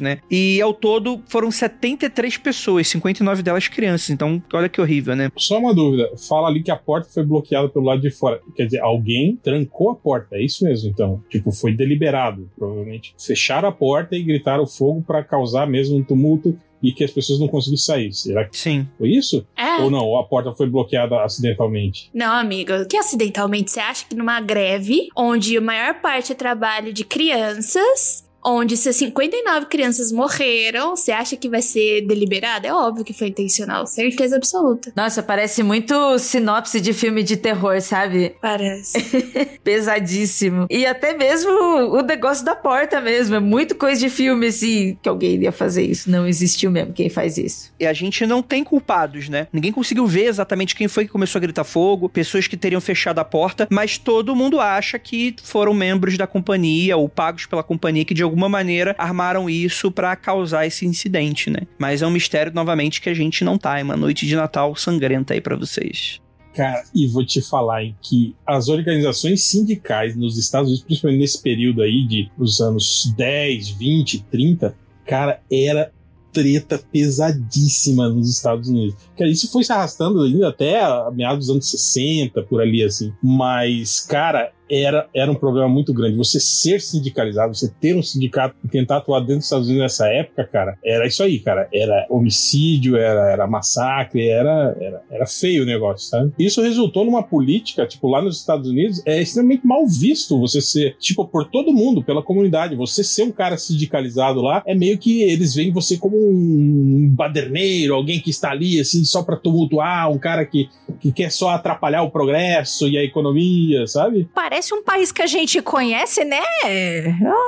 [0.00, 0.18] né?
[0.30, 4.10] E ao todo foram 73 pessoas, 59 delas crianças.
[4.10, 5.30] Então, olha que horrível, né?
[5.36, 8.40] Só uma dúvida: fala ali que a porta foi bloqueada pelo lado de fora.
[8.54, 10.36] Quer dizer, alguém trancou a porta.
[10.36, 11.22] É isso mesmo, então.
[11.28, 12.50] Tipo, foi deliberado.
[12.56, 17.10] Provavelmente fecharam a porta e gritaram fogo para causar mesmo um tumulto e que as
[17.10, 18.12] pessoas não conseguissem sair.
[18.12, 18.88] Será que Sim.
[18.98, 19.46] foi isso?
[19.56, 19.82] É.
[19.82, 20.04] Ou não?
[20.04, 22.10] Ou a porta foi bloqueada acidentalmente?
[22.14, 26.92] Não, amigo, que acidentalmente você acha que numa greve, onde a maior parte é trabalho
[26.92, 32.66] de crianças, onde se 59 crianças morreram, você acha que vai ser deliberado?
[32.66, 34.92] É óbvio que foi intencional, certeza absoluta.
[34.96, 38.34] Nossa, parece muito sinopse de filme de terror, sabe?
[38.40, 39.58] Parece.
[39.62, 40.66] Pesadíssimo.
[40.70, 45.08] E até mesmo o negócio da porta mesmo, é muito coisa de filme assim, que
[45.08, 46.10] alguém iria fazer isso.
[46.10, 47.72] Não existiu mesmo quem faz isso.
[47.78, 49.46] E a gente não tem culpados, né?
[49.52, 53.18] Ninguém conseguiu ver exatamente quem foi que começou a gritar fogo, pessoas que teriam fechado
[53.18, 58.04] a porta, mas todo mundo acha que foram membros da companhia ou pagos pela companhia
[58.04, 61.60] que de alguma maneira armaram isso para causar esse incidente, né?
[61.78, 64.74] Mas é um mistério novamente que a gente não tá, é uma noite de Natal
[64.76, 66.20] sangrenta aí para vocês.
[66.54, 71.42] Cara, e vou te falar em que as organizações sindicais nos Estados Unidos, principalmente nesse
[71.42, 75.92] período aí de os anos 10, 20, 30, cara, era
[76.32, 78.96] treta pesadíssima nos Estados Unidos.
[79.16, 80.80] Que isso foi se arrastando ainda até
[81.12, 83.12] meados dos anos 60, por ali assim.
[83.22, 86.16] Mas, cara, era, era um problema muito grande.
[86.16, 90.08] Você ser sindicalizado, você ter um sindicato e tentar atuar dentro dos Estados Unidos nessa
[90.08, 91.68] época, cara, era isso aí, cara.
[91.74, 96.32] Era homicídio, era, era massacre, era, era, era feio o negócio, sabe?
[96.38, 100.96] Isso resultou numa política, tipo, lá nos Estados Unidos, é extremamente mal visto você ser,
[100.98, 102.76] tipo, por todo mundo, pela comunidade.
[102.76, 107.94] Você ser um cara sindicalizado lá, é meio que eles veem você como um baderneiro,
[107.94, 110.68] alguém que está ali, assim, só pra tumultuar, um cara que,
[111.00, 114.28] que quer só atrapalhar o progresso e a economia, sabe?
[114.34, 116.42] Parece parece um país que a gente conhece, né?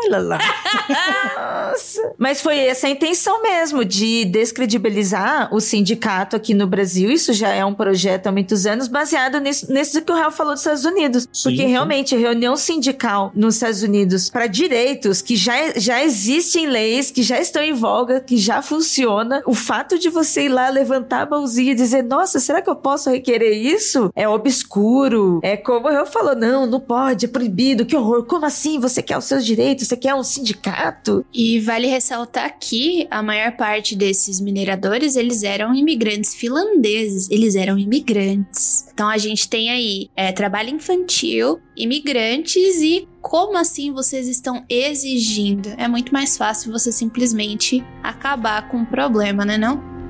[0.07, 0.38] Olha lá.
[1.70, 2.12] Nossa.
[2.16, 7.11] Mas foi essa a intenção mesmo, de descredibilizar o sindicato aqui no Brasil.
[7.11, 10.55] Isso já é um projeto há muitos anos, baseado nisso, nisso que o Real falou
[10.55, 11.29] dos Estados Unidos.
[11.31, 11.68] Sim, Porque sim.
[11.68, 17.38] realmente, reunião sindical nos Estados Unidos para direitos que já, já existem leis, que já
[17.38, 19.42] estão em voga, que já funciona.
[19.46, 22.77] O fato de você ir lá levantar a mãozinha e dizer, nossa, será que eu
[22.77, 24.11] posso requerer isso?
[24.16, 25.40] É obscuro.
[25.42, 28.25] É como eu falou, não, não pode, é proibido, que horror.
[28.25, 28.79] Como assim?
[28.79, 29.88] Você quer os seus direitos?
[29.88, 31.27] Você quer um sindicato?
[31.35, 37.77] E vale ressaltar que a maior parte desses mineradores, eles eram imigrantes finlandeses, eles eram
[37.77, 38.87] imigrantes.
[38.95, 45.71] Então a gente tem aí é, trabalho infantil, imigrantes e como assim vocês estão exigindo?
[45.77, 50.02] É muito mais fácil você simplesmente acabar com o problema, né não?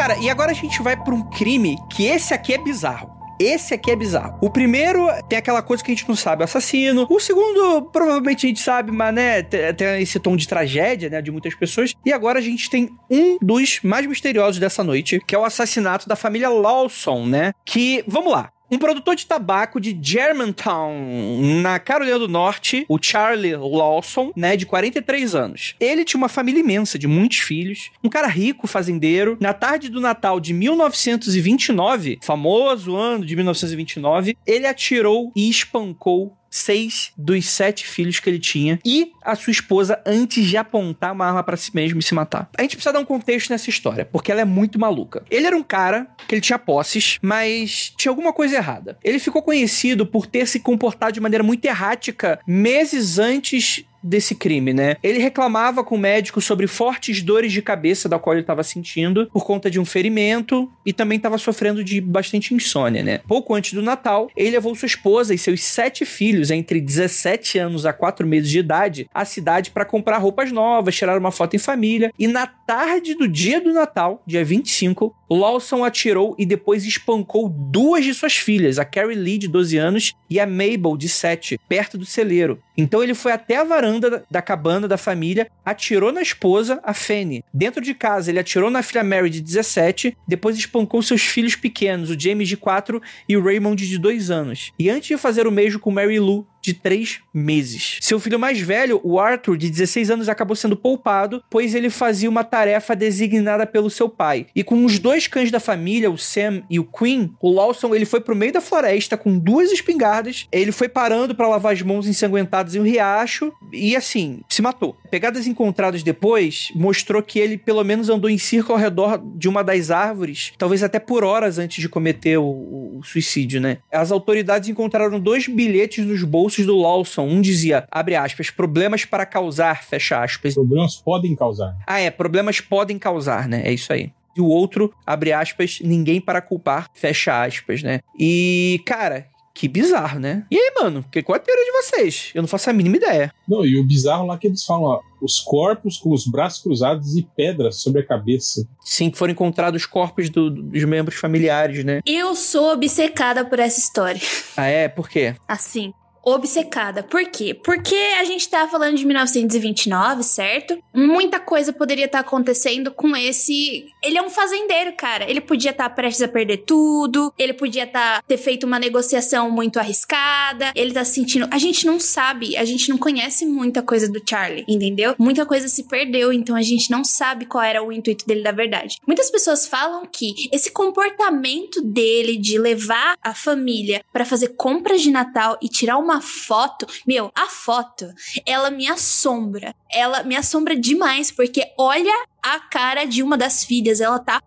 [0.00, 3.10] Cara, e agora a gente vai pra um crime que esse aqui é bizarro.
[3.38, 4.38] Esse aqui é bizarro.
[4.40, 7.06] O primeiro tem aquela coisa que a gente não sabe, assassino.
[7.10, 11.30] O segundo, provavelmente a gente sabe, mas né, tem esse tom de tragédia, né, de
[11.30, 11.92] muitas pessoas.
[12.02, 16.08] E agora a gente tem um dos mais misteriosos dessa noite, que é o assassinato
[16.08, 17.52] da família Lawson, né?
[17.62, 18.50] Que, vamos lá.
[18.70, 24.64] Um produtor de tabaco de Germantown, na Carolina do Norte, o Charlie Lawson, né, de
[24.64, 25.74] 43 anos.
[25.80, 29.36] Ele tinha uma família imensa, de muitos filhos, um cara rico, fazendeiro.
[29.40, 37.12] Na tarde do Natal de 1929, famoso ano de 1929, ele atirou e espancou seis
[37.16, 41.42] dos sete filhos que ele tinha e a sua esposa antes de apontar uma arma
[41.42, 42.50] pra si mesmo e se matar.
[42.58, 45.24] A gente precisa dar um contexto nessa história, porque ela é muito maluca.
[45.30, 48.98] Ele era um cara que ele tinha posses, mas tinha alguma coisa errada.
[49.04, 54.72] Ele ficou conhecido por ter se comportado de maneira muito errática meses antes desse crime,
[54.72, 54.96] né?
[55.02, 59.28] Ele reclamava com o médico sobre fortes dores de cabeça da qual ele estava sentindo
[59.32, 63.18] por conta de um ferimento e também estava sofrendo de bastante insônia, né?
[63.26, 67.86] Pouco antes do Natal, ele levou sua esposa e seus sete filhos entre 17 anos
[67.86, 71.58] a 4 meses de idade à cidade para comprar roupas novas, tirar uma foto em
[71.58, 77.48] família e na tarde do dia do Natal, dia 25, Lawson atirou e depois espancou
[77.48, 81.58] duas de suas filhas, a Carrie Lee de 12 anos e a Mabel de 7,
[81.68, 82.60] perto do celeiro.
[82.76, 87.44] Então ele foi até a varanda da cabana da família, atirou na esposa, a Fanny.
[87.52, 92.10] Dentro de casa, ele atirou na filha Mary de 17, depois espancou seus filhos pequenos,
[92.10, 94.72] o James de 4 e o Raymond de 2 anos.
[94.78, 97.98] E antes de fazer o mesmo com Mary Lou, de três meses.
[98.00, 102.28] Seu filho mais velho, o Arthur, de 16 anos, acabou sendo poupado, pois ele fazia
[102.28, 104.46] uma tarefa designada pelo seu pai.
[104.54, 108.04] E com os dois cães da família, o Sam e o Queen, o Lawson ele
[108.04, 110.46] foi pro meio da floresta com duas espingardas.
[110.52, 114.96] Ele foi parando para lavar as mãos ensanguentadas em um riacho e assim se matou.
[115.10, 119.62] Pegadas encontradas depois mostrou que ele pelo menos andou em círculo ao redor de uma
[119.64, 123.78] das árvores, talvez até por horas antes de cometer o- o suicídio, né?
[123.90, 127.22] As autoridades encontraram dois bilhetes nos bolsos do Lawson.
[127.26, 130.54] Um dizia, abre aspas, problemas para causar, fecha aspas.
[130.54, 131.76] Problemas podem causar.
[131.86, 133.62] Ah, é, problemas podem causar, né?
[133.64, 134.12] É isso aí.
[134.36, 138.00] E o outro, abre aspas, ninguém para culpar, fecha aspas, né?
[138.18, 140.44] E, cara, que bizarro, né?
[140.50, 142.30] E aí, mano, que, qual é a teoria de vocês?
[142.34, 143.32] Eu não faço a mínima ideia.
[143.48, 147.16] Não, e o bizarro lá que eles falam, ó, os corpos com os braços cruzados
[147.16, 148.66] e pedras sobre a cabeça.
[148.80, 152.00] Sim, que foram encontrados os corpos do- dos membros familiares, né?
[152.06, 154.20] Eu sou obcecada por essa história.
[154.56, 154.88] Ah, é?
[154.88, 155.34] Por quê?
[155.46, 157.02] Assim, obcecada.
[157.02, 157.54] Por quê?
[157.54, 160.78] Porque a gente tá falando de 1929, certo?
[160.92, 163.86] Muita coisa poderia estar acontecendo com esse.
[164.02, 165.28] Ele é um fazendeiro, cara.
[165.28, 167.32] Ele podia estar prestes a perder tudo.
[167.38, 170.72] Ele podia estar ter feito uma negociação muito arriscada.
[170.74, 171.48] Ele tá se sentindo.
[171.50, 175.14] A gente não sabe, a gente não conhece muita coisa do Charlie, entendeu?
[175.18, 178.52] Muita coisa se perdeu, então a gente não sabe qual era o intuito dele da
[178.52, 178.98] verdade.
[179.06, 185.10] Muitas pessoas falam que esse comportamento dele de levar a família pra fazer compras de
[185.10, 188.08] Natal e tirar uma foto, meu, a foto,
[188.46, 189.74] ela me assombra.
[189.92, 194.42] Ela me assombra demais porque olha a cara de uma das filhas, ela tá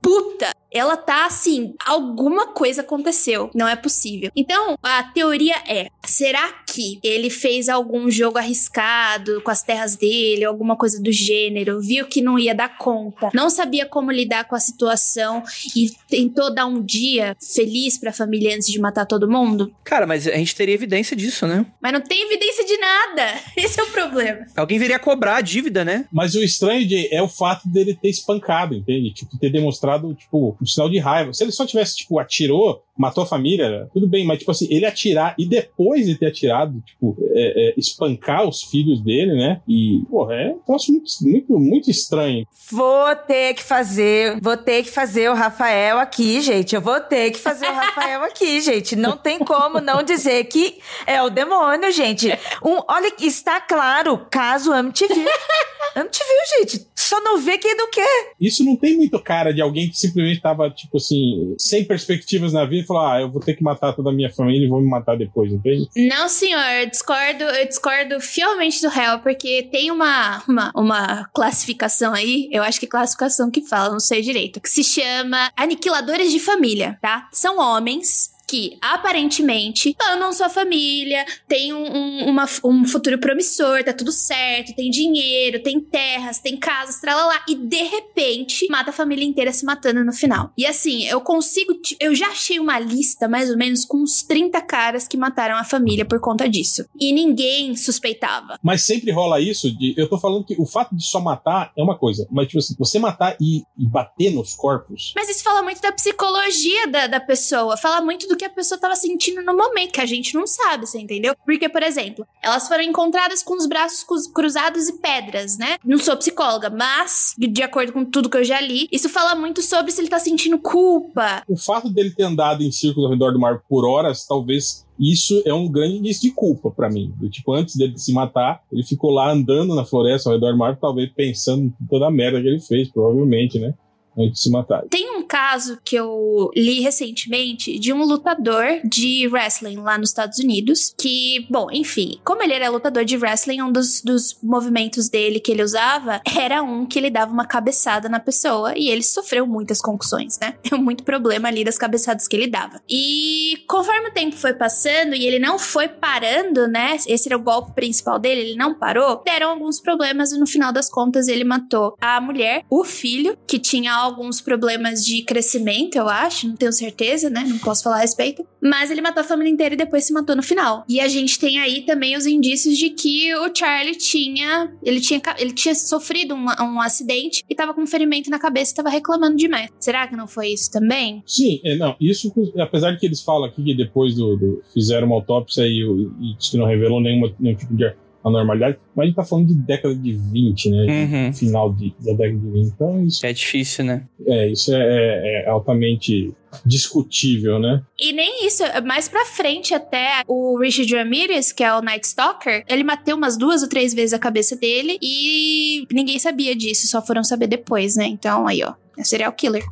[0.00, 0.57] puta.
[0.72, 4.30] Ela tá assim, alguma coisa aconteceu, não é possível.
[4.36, 10.44] Então, a teoria é: será que ele fez algum jogo arriscado com as terras dele,
[10.44, 14.54] alguma coisa do gênero, viu que não ia dar conta, não sabia como lidar com
[14.54, 15.42] a situação
[15.74, 19.72] e tentou dar um dia feliz pra família antes de matar todo mundo?
[19.84, 21.64] Cara, mas a gente teria evidência disso, né?
[21.80, 23.40] Mas não tem evidência de nada.
[23.56, 24.46] Esse é o problema.
[24.56, 26.06] Alguém viria cobrar a dívida, né?
[26.12, 29.12] Mas o estranho Jay, é o fato dele ter espancado, entende?
[29.12, 31.32] Tipo, ter demonstrado, tipo, um sinal de raiva.
[31.32, 34.84] Se ele só tivesse, tipo, atirou, matou a família, tudo bem, mas, tipo assim, ele
[34.84, 39.60] atirar e depois de ter atirado, tipo, é, é, espancar os filhos dele, né?
[39.68, 42.46] E, porra, é um troço muito, muito, muito estranho.
[42.70, 46.74] Vou ter que fazer, vou ter que fazer o Rafael aqui, gente.
[46.74, 48.96] Eu vou ter que fazer o Rafael aqui, gente.
[48.96, 52.28] Não tem como não dizer que é o demônio, gente.
[52.64, 55.14] Um, olha, está claro, caso MTV.
[55.96, 56.24] MTV,
[56.58, 56.86] gente.
[56.94, 58.32] Só não vê quem não quer.
[58.40, 62.64] Isso não tem muito cara de alguém que simplesmente tava, tipo assim, sem perspectivas na
[62.64, 64.80] vida e falou: ah, eu vou ter que matar toda a minha família e vou
[64.80, 65.88] me matar depois, entende?
[65.96, 72.12] Não, senhor, eu discordo, eu discordo fielmente do réu, porque tem uma, uma, uma classificação
[72.12, 76.30] aí, eu acho que é classificação que fala, não sei direito, que se chama aniquiladores
[76.30, 77.28] de família, tá?
[77.32, 83.92] São homens que aparentemente amam sua família, tem um, um, uma, um futuro promissor, tá
[83.92, 89.24] tudo certo, tem dinheiro, tem terras, tem casas, tralala, e de repente mata a família
[89.24, 90.50] inteira se matando no final.
[90.56, 91.74] E assim, eu consigo.
[92.00, 95.64] Eu já achei uma lista, mais ou menos, com uns 30 caras que mataram a
[95.64, 96.86] família por conta disso.
[96.98, 98.58] E ninguém suspeitava.
[98.62, 99.94] Mas sempre rola isso de.
[99.96, 102.74] Eu tô falando que o fato de só matar é uma coisa, mas tipo assim,
[102.78, 105.12] você matar e, e bater nos corpos.
[105.14, 108.80] Mas isso fala muito da psicologia da, da pessoa, fala muito do que a pessoa
[108.80, 111.34] tava sentindo no momento, que a gente não sabe, você entendeu?
[111.44, 115.76] Porque, por exemplo, elas foram encontradas com os braços cruzados e pedras, né?
[115.84, 119.60] Não sou psicóloga, mas, de acordo com tudo que eu já li, isso fala muito
[119.60, 121.42] sobre se ele tá sentindo culpa.
[121.48, 125.42] O fato dele ter andado em círculo ao redor do mar por horas, talvez isso
[125.44, 127.14] é um grande indício de culpa para mim.
[127.30, 130.76] Tipo, antes dele se matar, ele ficou lá andando na floresta ao redor do mar,
[130.76, 133.74] talvez pensando em toda a merda que ele fez, provavelmente, né?
[134.18, 134.84] Antes de se matar.
[134.88, 140.38] Tem um caso que eu li recentemente de um lutador de wrestling lá nos Estados
[140.38, 145.40] Unidos, que, bom, enfim, como ele era lutador de wrestling, um dos, dos movimentos dele
[145.40, 149.46] que ele usava era um que ele dava uma cabeçada na pessoa e ele sofreu
[149.46, 150.54] muitas concussões, né?
[150.62, 152.80] Tem muito problema ali das cabeçadas que ele dava.
[152.88, 156.96] E conforme o tempo foi passando e ele não foi parando, né?
[157.06, 160.72] Esse era o golpe principal dele, ele não parou, deram alguns problemas e no final
[160.72, 166.08] das contas ele matou a mulher, o filho, que tinha alguns problemas de crescimento, eu
[166.08, 167.44] acho, não tenho certeza, né?
[167.46, 168.44] Não posso falar a respeito.
[168.60, 170.84] Mas ele matou a família inteira e depois se matou no final.
[170.88, 174.72] E a gente tem aí também os indícios de que o Charlie tinha.
[174.82, 178.72] Ele tinha, ele tinha sofrido um, um acidente e tava com um ferimento na cabeça
[178.72, 179.70] e tava reclamando demais.
[179.78, 181.22] Será que não foi isso também?
[181.26, 181.94] Sim, é, não.
[182.00, 185.82] Isso, apesar de que eles falam aqui que depois do, do fizeram uma autópsia e,
[186.20, 187.84] e, e não revelou nenhuma, nenhum tipo de
[188.28, 190.86] a normalidade, mas a gente tá falando de década de 20, né?
[190.86, 191.32] Uhum.
[191.32, 192.66] Final de, da década de 20.
[192.66, 193.26] Então, isso.
[193.26, 194.04] É difícil, né?
[194.26, 197.82] É, isso é, é, é altamente discutível, né?
[197.98, 202.64] E nem isso, mais pra frente até, o Richard Ramirez, que é o Night Stalker,
[202.68, 207.04] ele matou umas duas ou três vezes a cabeça dele e ninguém sabia disso, só
[207.04, 208.06] foram saber depois, né?
[208.06, 209.64] Então, aí, ó, é serial killer.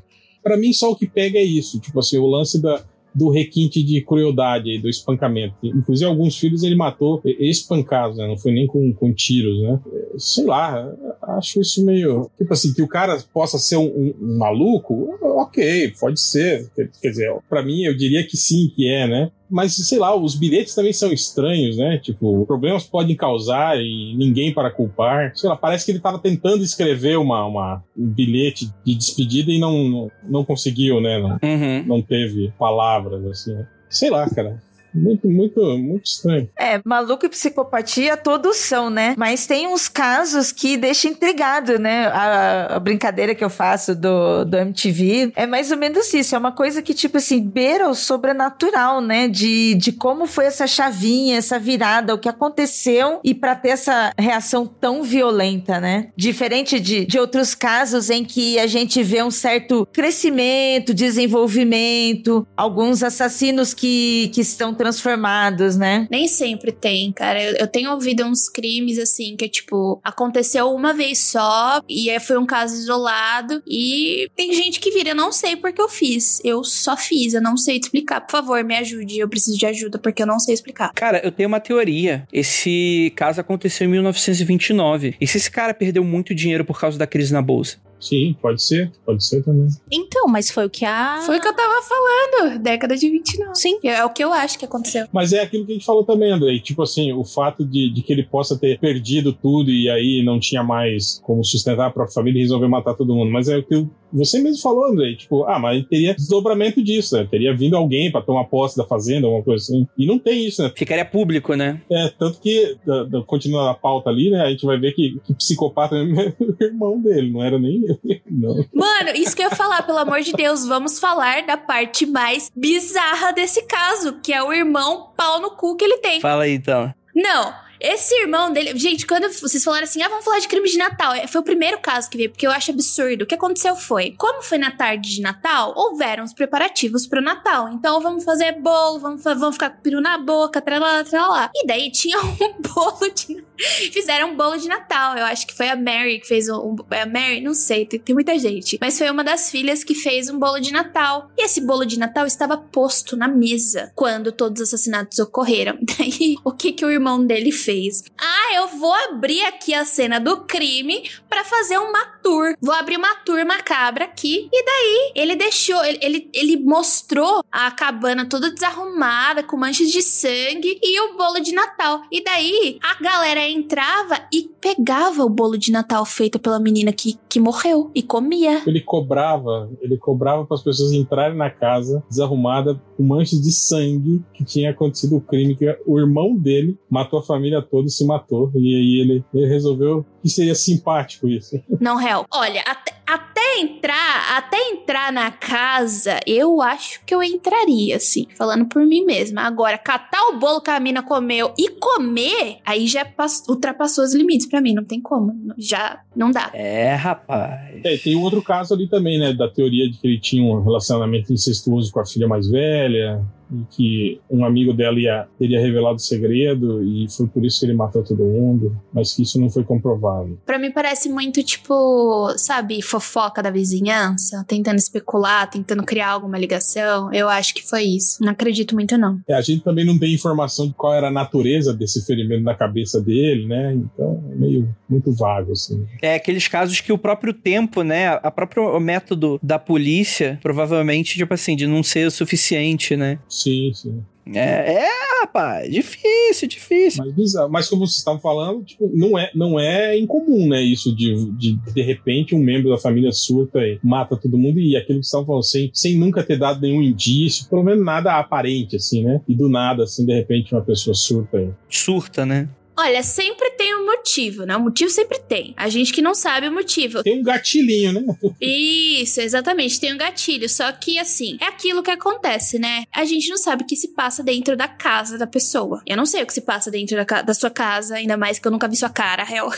[0.42, 2.84] Pra mim, só o que pega é isso, tipo assim, o lance da
[3.16, 5.54] do requinte de crueldade, do espancamento.
[5.62, 8.28] Inclusive, alguns filhos ele matou espancados, né?
[8.28, 9.80] Não foi nem com, com tiros, né?
[10.18, 12.30] Sei lá, acho isso meio.
[12.36, 16.70] Tipo assim, que o cara possa ser um, um, um maluco, ok, pode ser.
[16.74, 19.30] Quer dizer, para mim, eu diria que sim, que é, né?
[19.48, 21.98] Mas, sei lá, os bilhetes também são estranhos, né?
[21.98, 25.32] Tipo, problemas podem causar e ninguém para culpar.
[25.36, 29.58] Sei lá, parece que ele estava tentando escrever uma, uma, um bilhete de despedida e
[29.58, 31.18] não, não, não conseguiu, né?
[31.18, 31.84] Não, Uhum.
[31.86, 33.56] não teve palavras, assim.
[33.88, 34.60] Sei lá, cara.
[34.94, 36.48] Muito, muito, muito estranho.
[36.58, 39.14] É, maluco e psicopatia todos são, né?
[39.16, 42.06] Mas tem uns casos que deixam intrigado, né?
[42.06, 46.34] A, a brincadeira que eu faço do, do MTV é mais ou menos isso.
[46.34, 49.28] É uma coisa que, tipo assim, beira o sobrenatural, né?
[49.28, 54.12] De, de como foi essa chavinha, essa virada, o que aconteceu e para ter essa
[54.18, 56.08] reação tão violenta, né?
[56.16, 63.02] Diferente de, de outros casos em que a gente vê um certo crescimento, desenvolvimento, alguns
[63.02, 66.06] assassinos que, que estão transformados, né?
[66.10, 67.42] Nem sempre tem, cara.
[67.42, 72.20] Eu, eu tenho ouvido uns crimes assim que, tipo, aconteceu uma vez só e aí
[72.20, 73.62] foi um caso isolado.
[73.66, 76.40] E tem gente que vira, eu não sei porque eu fiz.
[76.44, 78.20] Eu só fiz, eu não sei te explicar.
[78.20, 79.18] Por favor, me ajude.
[79.18, 80.92] Eu preciso de ajuda porque eu não sei explicar.
[80.94, 82.26] Cara, eu tenho uma teoria.
[82.32, 85.16] Esse caso aconteceu em 1929.
[85.20, 87.78] E se esse cara perdeu muito dinheiro por causa da crise na bolsa?
[88.00, 89.68] Sim, pode ser, pode ser também.
[89.90, 91.20] Então, mas foi o que a.
[91.24, 93.54] Foi o que eu tava falando, década de 29.
[93.54, 93.78] Sim.
[93.82, 95.06] É o que eu acho que aconteceu.
[95.12, 96.60] Mas é aquilo que a gente falou também, Andrei.
[96.60, 100.38] Tipo assim, o fato de, de que ele possa ter perdido tudo e aí não
[100.38, 103.30] tinha mais como sustentar a própria família e resolveu matar todo mundo.
[103.30, 105.16] Mas é o que você mesmo falou, Andrei.
[105.16, 107.26] Tipo, ah, mas teria desdobramento disso, né?
[107.30, 109.86] Teria vindo alguém para tomar posse da fazenda, alguma coisa assim.
[109.96, 110.72] E não tem isso, né?
[110.74, 111.80] Ficaria público, né?
[111.90, 114.42] É, tanto que, da, da, continuando a pauta ali, né?
[114.42, 117.76] A gente vai ver que, que psicopata mesmo é o irmão dele, não era nem
[118.04, 118.54] ele, não.
[118.72, 122.50] Mano, isso que eu ia falar, pelo amor de Deus, vamos falar da parte mais
[122.54, 126.20] bizarra desse caso, que é o irmão pau no cu que ele tem.
[126.20, 126.92] Fala aí, então.
[127.14, 128.76] Não, esse irmão dele.
[128.78, 131.12] Gente, quando vocês falaram assim, ah, vamos falar de crime de Natal.
[131.12, 133.22] é, Foi o primeiro caso que veio, porque eu acho absurdo.
[133.22, 137.68] O que aconteceu foi: como foi na tarde de Natal, houveram os preparativos pro Natal.
[137.72, 141.50] Então vamos fazer bolo, vamos, vamos ficar com peru na boca, tralá, tralá.
[141.54, 143.44] E daí tinha um bolo de.
[143.92, 145.16] Fizeram um bolo de Natal.
[145.16, 146.76] Eu acho que foi a Mary que fez um.
[146.90, 148.78] é a Mary, não sei, tem, tem muita gente.
[148.80, 151.30] Mas foi uma das filhas que fez um bolo de Natal.
[151.36, 155.78] E esse bolo de Natal estava posto na mesa quando todos os assassinatos ocorreram.
[155.98, 158.04] Daí, o que que o irmão dele fez?
[158.18, 162.54] Ah, eu vou abrir aqui a cena do crime pra fazer uma tour.
[162.60, 164.48] Vou abrir uma tour macabra aqui.
[164.52, 170.02] E daí, ele deixou, ele, ele, ele mostrou a cabana toda desarrumada, com manchas de
[170.02, 172.02] sangue e o bolo de Natal.
[172.10, 177.18] E daí, a galera entrava e pegava o bolo de Natal feito pela menina que,
[177.28, 178.62] que morreu e comia.
[178.66, 184.24] Ele cobrava, ele cobrava para as pessoas entrarem na casa desarrumada com manchas de sangue
[184.34, 188.04] que tinha acontecido o crime que o irmão dele matou a família toda e se
[188.04, 188.50] matou.
[188.54, 191.60] E aí ele, ele resolveu que seria simpático isso.
[191.80, 192.26] Não, réu.
[192.32, 198.66] Olha, até, até entrar, até entrar na casa, eu acho que eu entraria, assim, falando
[198.66, 199.42] por mim mesma.
[199.42, 204.14] Agora, catar o bolo que a mina comeu e comer, aí já pass- ultrapassou os
[204.14, 205.32] limites pra mim, não tem como.
[205.56, 206.50] Já não dá.
[206.52, 207.80] É, rapaz.
[207.84, 209.32] É, e tem um outro caso ali também, né?
[209.32, 213.22] Da teoria de que ele tinha um relacionamento incestuoso com a filha mais velha.
[213.52, 217.66] E que um amigo dela ia, teria revelado o segredo e foi por isso que
[217.66, 220.38] ele matou todo mundo, mas que isso não foi comprovado.
[220.44, 227.12] Pra mim parece muito tipo, sabe, fofoca da vizinhança, tentando especular, tentando criar alguma ligação.
[227.12, 228.22] Eu acho que foi isso.
[228.22, 229.20] Não acredito muito, não.
[229.28, 232.54] É, a gente também não tem informação de qual era a natureza desse ferimento na
[232.54, 233.74] cabeça dele, né?
[233.74, 235.86] Então é meio muito vago, assim.
[236.02, 238.08] É aqueles casos que o próprio tempo, né?
[238.22, 243.18] A próprio método da polícia, provavelmente, tipo assim, de não ser o suficiente, né?
[243.36, 244.02] Sim, sim.
[244.34, 244.88] É, é
[245.20, 247.04] rapaz, difícil, difícil.
[247.04, 247.50] Mas bizarro.
[247.50, 250.62] Mas como vocês estavam falando, tipo, não é, não é incomum, né?
[250.62, 254.74] Isso de, de de repente um membro da família surta e mata todo mundo e
[254.74, 258.18] aquilo que vocês estavam falando, sem, sem nunca ter dado nenhum indício, pelo menos nada
[258.18, 259.20] aparente, assim, né?
[259.28, 261.50] E do nada, assim, de repente uma pessoa surta aí.
[261.68, 262.48] Surta, né?
[262.78, 264.56] Olha, sempre tem um motivo, né?
[264.56, 265.54] O motivo sempre tem.
[265.56, 267.02] A gente que não sabe o motivo.
[267.02, 268.02] Tem um gatilhinho, né?
[268.40, 270.48] Isso, exatamente, tem um gatilho.
[270.48, 272.84] Só que, assim, é aquilo que acontece, né?
[272.94, 275.80] A gente não sabe o que se passa dentro da casa da pessoa.
[275.86, 278.38] Eu não sei o que se passa dentro da, ca- da sua casa, ainda mais
[278.38, 279.48] que eu nunca vi sua cara, réu.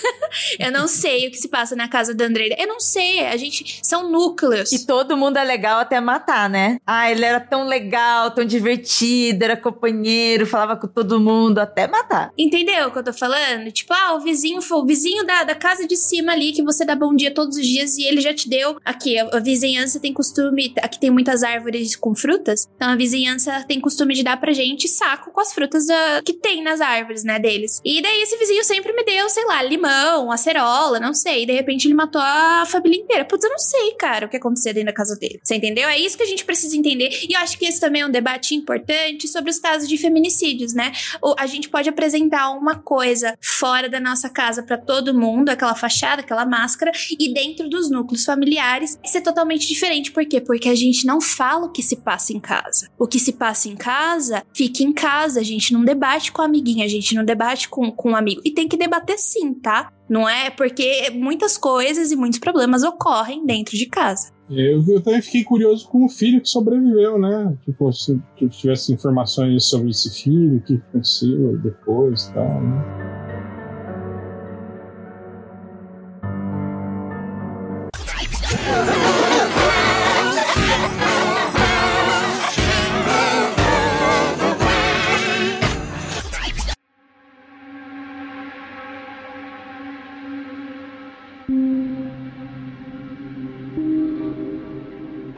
[0.58, 2.54] eu não sei o que se passa na casa da Andreira.
[2.58, 3.80] Eu não sei, a gente.
[3.82, 4.72] São núcleos.
[4.72, 6.78] E todo mundo é legal até matar, né?
[6.86, 12.30] Ah, ele era tão legal, tão divertido, era companheiro, falava com todo mundo até matar.
[12.38, 13.70] Entendeu o que eu tô falando?
[13.72, 16.94] Tipo, ah, o vizinho o vizinho da, da casa de cima ali que você dá
[16.94, 18.76] bom dia todos os dias e ele já te deu.
[18.84, 20.72] Aqui, a, a vizinhança tem costume.
[20.82, 22.66] Aqui tem muitas árvores com frutas.
[22.76, 26.32] Então a vizinhança tem costume de dar pra gente saco com as frutas da- que
[26.32, 27.80] tem nas árvores, né, deles.
[27.84, 31.42] E daí esse vizinho sempre me deu, sei lá, limão, acerola, não sei.
[31.42, 33.24] E de repente ele matou a família inteira.
[33.24, 35.40] Putz, eu não sei, cara, o que aconteceu dentro da casa dele.
[35.42, 35.88] Você entendeu?
[35.88, 37.10] É isso que a gente precisa entender.
[37.28, 40.72] E eu acho que esse também é um debate importante sobre os casos de feminicídios,
[40.74, 40.92] né?
[41.22, 42.97] o- a gente pode apresentar uma coisa
[43.40, 48.24] fora da nossa casa pra todo mundo, aquela fachada, aquela máscara, e dentro dos núcleos
[48.24, 50.10] familiares ser totalmente diferente.
[50.12, 50.40] Por quê?
[50.40, 52.88] Porque a gente não fala o que se passa em casa.
[52.98, 55.40] O que se passa em casa, fica em casa.
[55.40, 58.40] A gente não debate com a amiguinha, a gente não debate com, com um amigo.
[58.44, 59.92] E tem que debater sim, tá?
[60.08, 64.32] Não é porque muitas coisas e muitos problemas ocorrem dentro de casa.
[64.50, 67.56] Eu, eu também fiquei curioso com o filho que sobreviveu, né?
[67.64, 73.07] Tipo, se, se tivesse informações sobre esse filho, o que aconteceu depois e tal, né?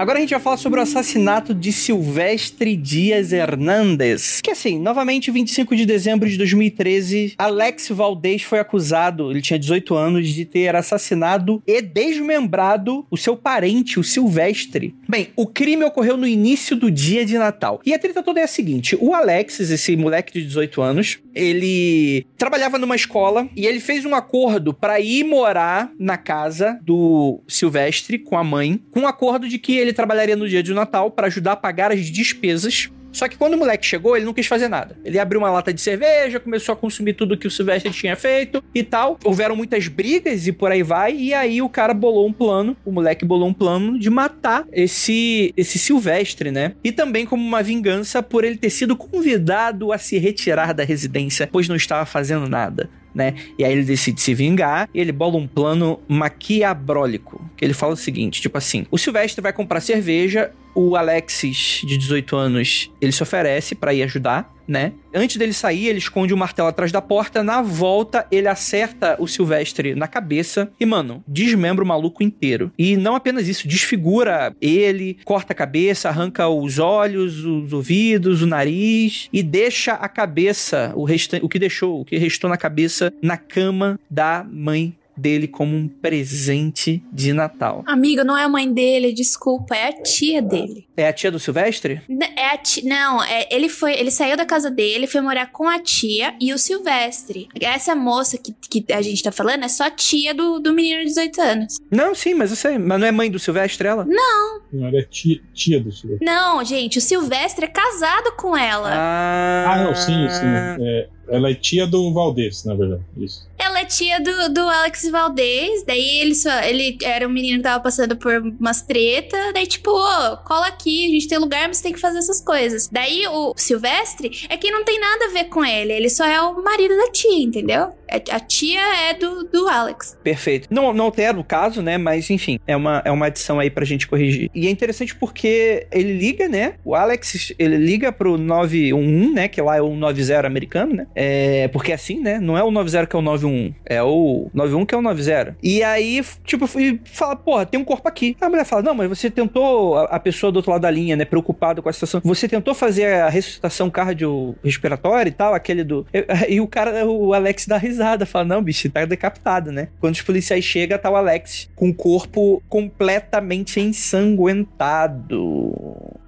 [0.01, 4.40] Agora a gente vai falar sobre o assassinato de Silvestre Dias Hernandes.
[4.42, 9.94] Que assim, novamente, 25 de dezembro de 2013, Alex Valdez foi acusado, ele tinha 18
[9.94, 14.94] anos, de ter assassinado e desmembrado o seu parente, o Silvestre.
[15.07, 17.78] Bem, o crime ocorreu no início do dia de Natal.
[17.84, 22.26] E a treta toda é a seguinte: o Alexis, esse moleque de 18 anos, ele
[22.38, 28.18] trabalhava numa escola e ele fez um acordo para ir morar na casa do Silvestre
[28.18, 31.26] com a mãe, com um acordo de que ele trabalharia no dia de Natal para
[31.26, 34.68] ajudar a pagar as despesas só que quando o moleque chegou, ele não quis fazer
[34.68, 34.97] nada.
[35.05, 38.62] Ele abriu uma lata de cerveja, começou a consumir tudo que o Silvestre tinha feito
[38.74, 39.18] e tal.
[39.24, 41.14] Houveram muitas brigas e por aí vai.
[41.16, 45.53] E aí o cara bolou um plano, o moleque bolou um plano de matar esse,
[45.57, 46.72] esse Silvestre, né?
[46.84, 51.49] E também como uma vingança por ele ter sido convidado a se retirar da residência,
[51.51, 53.34] pois não estava fazendo nada né?
[53.58, 57.44] E aí ele decide se vingar e ele bola um plano maquiabrólico.
[57.56, 61.96] Que ele fala o seguinte: tipo assim, o Silvestre vai comprar cerveja, o Alexis, de
[61.96, 64.92] 18 anos, ele se oferece para ir ajudar né?
[65.12, 67.42] Antes dele sair, ele esconde o martelo atrás da porta.
[67.42, 72.70] Na volta, ele acerta o Silvestre na cabeça e, mano, desmembra o maluco inteiro.
[72.78, 78.46] E não apenas isso, desfigura ele, corta a cabeça, arranca os olhos, os ouvidos, o
[78.46, 83.12] nariz e deixa a cabeça, o, resta o que deixou, o que restou na cabeça,
[83.20, 87.82] na cama da mãe dele como um presente de Natal.
[87.86, 90.86] Amigo, não é a mãe dele, desculpa, é a tia dele.
[90.96, 92.00] É a tia do Silvestre?
[92.36, 95.68] É a tia, não, é, ele foi, ele saiu da casa dele, foi morar com
[95.68, 97.48] a tia e o Silvestre.
[97.60, 101.06] Essa moça que, que a gente tá falando é só tia do, do menino de
[101.06, 101.76] 18 anos.
[101.90, 104.04] Não, sim, mas eu sei, mas não é mãe do Silvestre ela?
[104.04, 104.60] Não.
[104.72, 106.24] Não, ela é tia, tia do Silvestre.
[106.26, 108.90] Não, gente, o Silvestre é casado com ela.
[108.92, 110.46] Ah, Ah, não, sim, sim.
[110.86, 113.03] É, ela é tia do Valdez, na verdade.
[113.16, 113.49] Isso.
[113.59, 116.51] Ela é tia do, do Alex Valdez, daí ele só.
[116.62, 121.07] Ele era um menino que tava passando por umas treta, daí tipo, ô, cola aqui,
[121.07, 122.89] a gente tem lugar, mas tem que fazer essas coisas.
[122.91, 126.41] Daí o Silvestre é quem não tem nada a ver com ele, ele só é
[126.41, 127.89] o marido da tia, entendeu?
[128.09, 130.18] É- A tia é do, do Alex.
[130.22, 130.66] Perfeito.
[130.70, 131.97] Não, não altera o caso, né?
[131.97, 134.51] Mas enfim, é uma, é uma adição aí pra gente corrigir.
[134.55, 136.74] E é interessante porque ele liga, né?
[136.85, 139.49] O Alex, ele liga pro 911, né?
[139.49, 141.07] Que lá é o 90 americano, né?
[141.22, 142.40] É, porque assim, né?
[142.40, 143.74] Não é o 90 que é o 91.
[143.84, 145.54] É o 91 que é o 90.
[145.62, 146.66] E aí, tipo,
[147.04, 148.34] fala, porra, tem um corpo aqui.
[148.40, 151.26] A mulher fala, não, mas você tentou, a, pessoa do outro lado da linha, né?
[151.26, 152.22] Preocupada com a situação.
[152.24, 156.06] Você tentou fazer a ressuscitação cardiorrespiratória e tal, aquele do...
[156.48, 159.88] E o cara, o Alex dá risada, fala, não, bicho, tá decapitado, né?
[160.00, 165.20] Quando os policiais chegam, tá o Alex com o corpo completamente ensanguentado.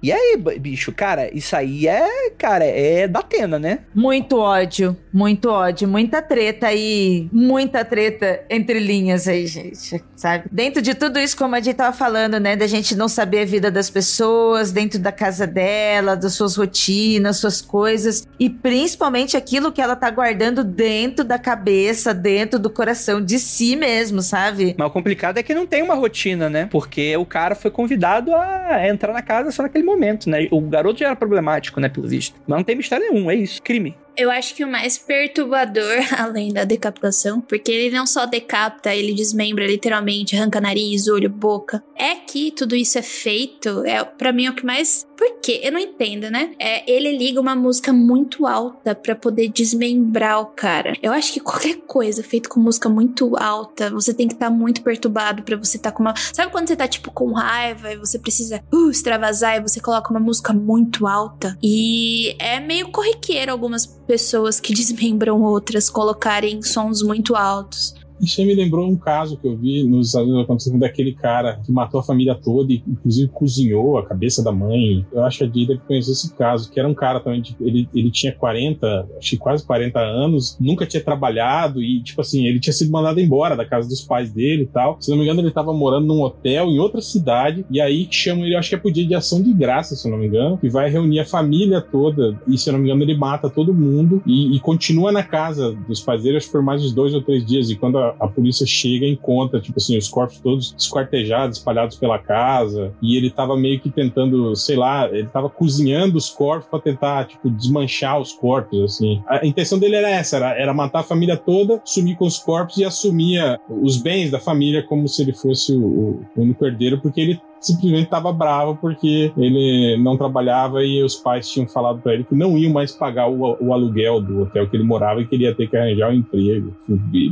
[0.03, 3.79] E aí, bicho, cara, isso aí é, cara, é da Atena, né?
[3.95, 10.45] Muito ódio, muito ódio, muita treta aí, muita treta entre linhas aí, gente, sabe?
[10.51, 13.45] Dentro de tudo isso, como a gente tava falando, né, da gente não saber a
[13.45, 19.71] vida das pessoas, dentro da casa dela, das suas rotinas, suas coisas, e principalmente aquilo
[19.71, 24.75] que ela tá guardando dentro da cabeça, dentro do coração de si mesmo, sabe?
[24.77, 26.67] Mas o complicado é que não tem uma rotina, né?
[26.71, 30.47] Porque o cara foi convidado a entrar na casa só naquele momento, né?
[30.51, 32.35] O garoto já era problemático, né, pelo visto.
[32.47, 33.61] Mas não tem mistério nenhum, é isso.
[33.61, 33.95] Crime.
[34.15, 39.13] Eu acho que o mais perturbador, além da decapitação, porque ele não só decapita, ele
[39.13, 41.83] desmembra literalmente, arranca nariz, olho, boca.
[41.95, 45.07] É que tudo isso é feito, é para mim é o que mais.
[45.17, 45.61] Por quê?
[45.63, 46.53] Eu não entendo, né?
[46.59, 50.93] É, ele liga uma música muito alta pra poder desmembrar o cara.
[51.01, 54.81] Eu acho que qualquer coisa feita com música muito alta, você tem que estar muito
[54.81, 56.13] perturbado pra você estar com uma.
[56.15, 60.11] Sabe quando você tá tipo com raiva e você precisa uh, extravasar e você coloca
[60.11, 61.57] uma música muito alta?
[61.63, 67.95] E é meio corriqueiro algumas pessoas que desmembram outras colocarem sons muito altos.
[68.21, 71.71] Isso me lembrou um caso que eu vi nos Estados Unidos acontecendo daquele cara que
[71.71, 75.05] matou a família toda e inclusive cozinhou a cabeça da mãe.
[75.11, 77.87] Eu acho que a Jay deve conhecer esse caso, que era um cara também, ele,
[77.93, 82.59] ele tinha 40, acho que quase 40 anos, nunca tinha trabalhado e, tipo assim, ele
[82.59, 84.97] tinha sido mandado embora da casa dos pais dele e tal.
[84.99, 88.45] Se não me engano, ele tava morando num hotel em outra cidade e aí chamam
[88.45, 90.69] ele, acho que é por dia de ação de graça, se não me engano, e
[90.69, 94.55] vai reunir a família toda e, se não me engano, ele mata todo mundo e,
[94.55, 97.45] e continua na casa dos pais dele, acho que por mais uns dois ou três
[97.45, 97.69] dias.
[97.69, 102.93] E quando a, polícia chega, encontra, tipo assim, os corpos todos esquartejados, espalhados pela casa.
[103.01, 107.25] E ele tava meio que tentando, sei lá, ele tava cozinhando os corpos pra tentar,
[107.25, 109.21] tipo, desmanchar os corpos, assim.
[109.27, 112.77] A intenção dele era essa, era, era matar a família toda, sumir com os corpos
[112.77, 117.21] e assumia os bens da família como se ele fosse o, o único herdeiro, porque
[117.21, 122.23] ele simplesmente estava bravo porque ele não trabalhava e os pais tinham falado para ele
[122.23, 125.35] que não iam mais pagar o, o aluguel do hotel que ele morava e que
[125.35, 126.75] ele ia ter que arranjar um emprego.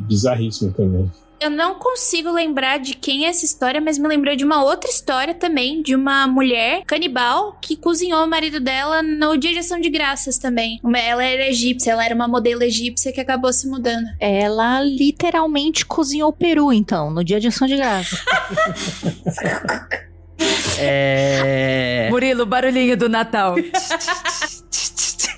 [0.07, 1.09] Bizarríssimo também.
[1.41, 4.87] Eu não consigo lembrar de quem é essa história, mas me lembrou de uma outra
[4.87, 9.81] história também, de uma mulher canibal que cozinhou o marido dela no dia de ação
[9.81, 10.79] de graças também.
[10.83, 14.05] Ela era egípcia, ela era uma modelo egípcia que acabou se mudando.
[14.19, 18.15] Ela literalmente cozinhou o peru, então, no dia de ação de graça.
[20.79, 22.07] É.
[22.09, 23.55] Murilo, barulhinho do Natal.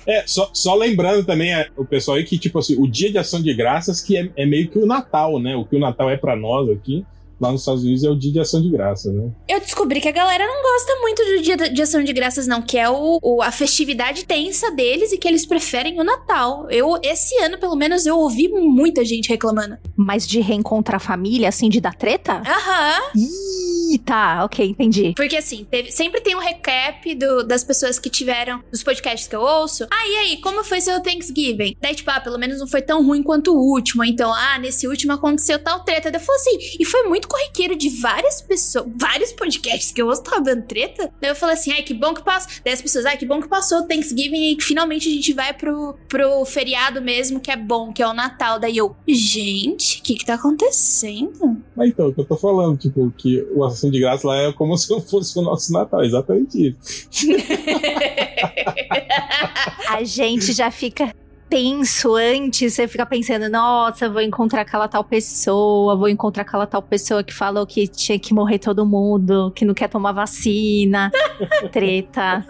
[0.06, 3.18] É, só, só lembrando também é, o pessoal aí que, tipo assim, o dia de
[3.18, 5.56] ação de graças que é, é meio que o Natal, né?
[5.56, 7.04] O que o Natal é pra nós aqui,
[7.40, 9.30] lá nos Estados Unidos, é o dia de ação de graças, né?
[9.48, 12.62] Eu descobri que a galera não gosta muito do dia de ação de graças, não,
[12.62, 16.66] que é o, o- a festividade tensa deles e que eles preferem o Natal.
[16.70, 19.76] Eu, esse ano, pelo menos, eu ouvi muita gente reclamando.
[19.96, 22.42] Mas de reencontrar a família, assim, de dar treta?
[22.46, 23.00] Aham.
[23.16, 25.12] Ih, tá, ok, entendi.
[25.16, 29.36] Porque assim, teve- sempre tem um recap do- das pessoas que tiveram dos podcasts que
[29.36, 29.84] eu ouço.
[29.90, 31.76] Ah, e aí, como foi seu Thanksgiving?
[31.80, 34.04] Daí, tipo, ah, pelo menos não foi tão ruim quanto o último.
[34.04, 36.10] Então, ah, nesse último aconteceu tal treta.
[36.10, 40.22] Daí eu assim, e foi muito corriqueiro de várias pessoas, vários podcasts que eu ouço
[40.22, 41.10] tava dando treta.
[41.20, 42.50] Daí eu falei assim, ai, que bom que passou.
[42.64, 45.32] Daí as pessoas, ai, que bom que passou o Thanksgiving e que finalmente a gente
[45.32, 48.58] vai pro, pro feriado mesmo, que é bom, que é o Natal.
[48.58, 51.56] Daí eu, gente, o que que tá acontecendo?
[51.76, 54.52] Mas então, o que eu tô falando, tipo, que o Ação de Graça lá é
[54.52, 57.28] como se fosse o nosso Natal, exatamente isso.
[59.88, 61.12] A gente já fica
[61.54, 66.82] tenso antes, você fica pensando, nossa, vou encontrar aquela tal pessoa, vou encontrar aquela tal
[66.82, 71.12] pessoa que falou que tinha que morrer todo mundo, que não quer tomar vacina.
[71.70, 72.44] Treta.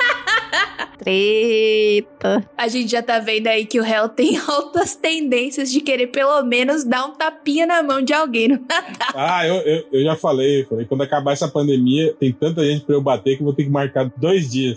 [0.98, 2.48] Treta.
[2.57, 6.42] A gente já tá vendo aí que o réu tem altas tendências de querer pelo
[6.42, 9.14] menos dar um tapinha na mão de alguém no Natal.
[9.26, 12.94] Ah, eu, eu, eu já falei, falei, quando acabar essa pandemia, tem tanta gente pra
[12.94, 14.76] eu bater que eu vou ter que marcar dois dias.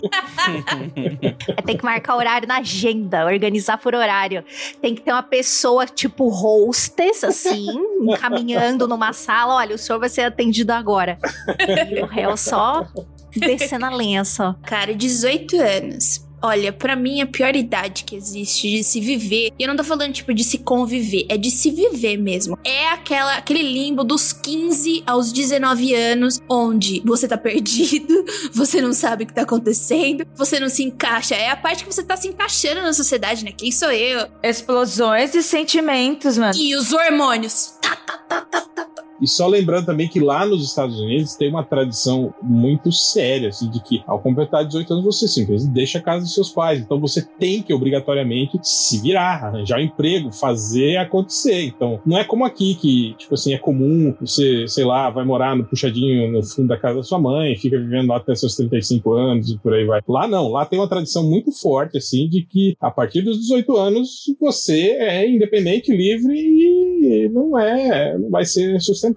[1.64, 4.44] Tem que marcar horário na agenda, organizar por horário.
[4.80, 7.66] Tem que ter uma pessoa tipo hostess, assim,
[8.00, 9.56] encaminhando numa sala.
[9.56, 11.18] Olha, o senhor vai ser atendido agora.
[11.90, 12.86] E o réu só
[13.36, 14.54] descendo a lenha só.
[14.64, 16.28] Cara, 18 anos.
[16.40, 19.82] Olha, pra mim a pior idade que existe de se viver, e eu não tô
[19.82, 22.56] falando tipo de se conviver, é de se viver mesmo.
[22.64, 28.24] É aquela aquele limbo dos 15 aos 19 anos, onde você tá perdido,
[28.54, 31.34] você não sabe o que tá acontecendo, você não se encaixa.
[31.34, 33.50] É a parte que você tá se encaixando na sociedade, né?
[33.50, 34.28] Quem sou eu?
[34.42, 36.54] Explosões de sentimentos, mano.
[36.56, 37.74] E os hormônios.
[37.82, 38.87] Tá, tá, tá, tá, tá, tá.
[39.20, 43.68] E só lembrando também que lá nos Estados Unidos tem uma tradição muito séria, assim,
[43.68, 46.80] de que ao completar 18 anos você simplesmente deixa a casa dos seus pais.
[46.80, 51.64] Então você tem que obrigatoriamente se virar, arranjar um emprego, fazer acontecer.
[51.64, 55.56] Então não é como aqui que, tipo assim, é comum você, sei lá, vai morar
[55.56, 59.12] no puxadinho no fundo da casa da sua mãe, fica vivendo lá até seus 35
[59.12, 60.00] anos e por aí vai.
[60.06, 63.76] Lá não, lá tem uma tradição muito forte, assim, de que a partir dos 18
[63.76, 69.07] anos você é independente, livre e não é, não vai ser sustentado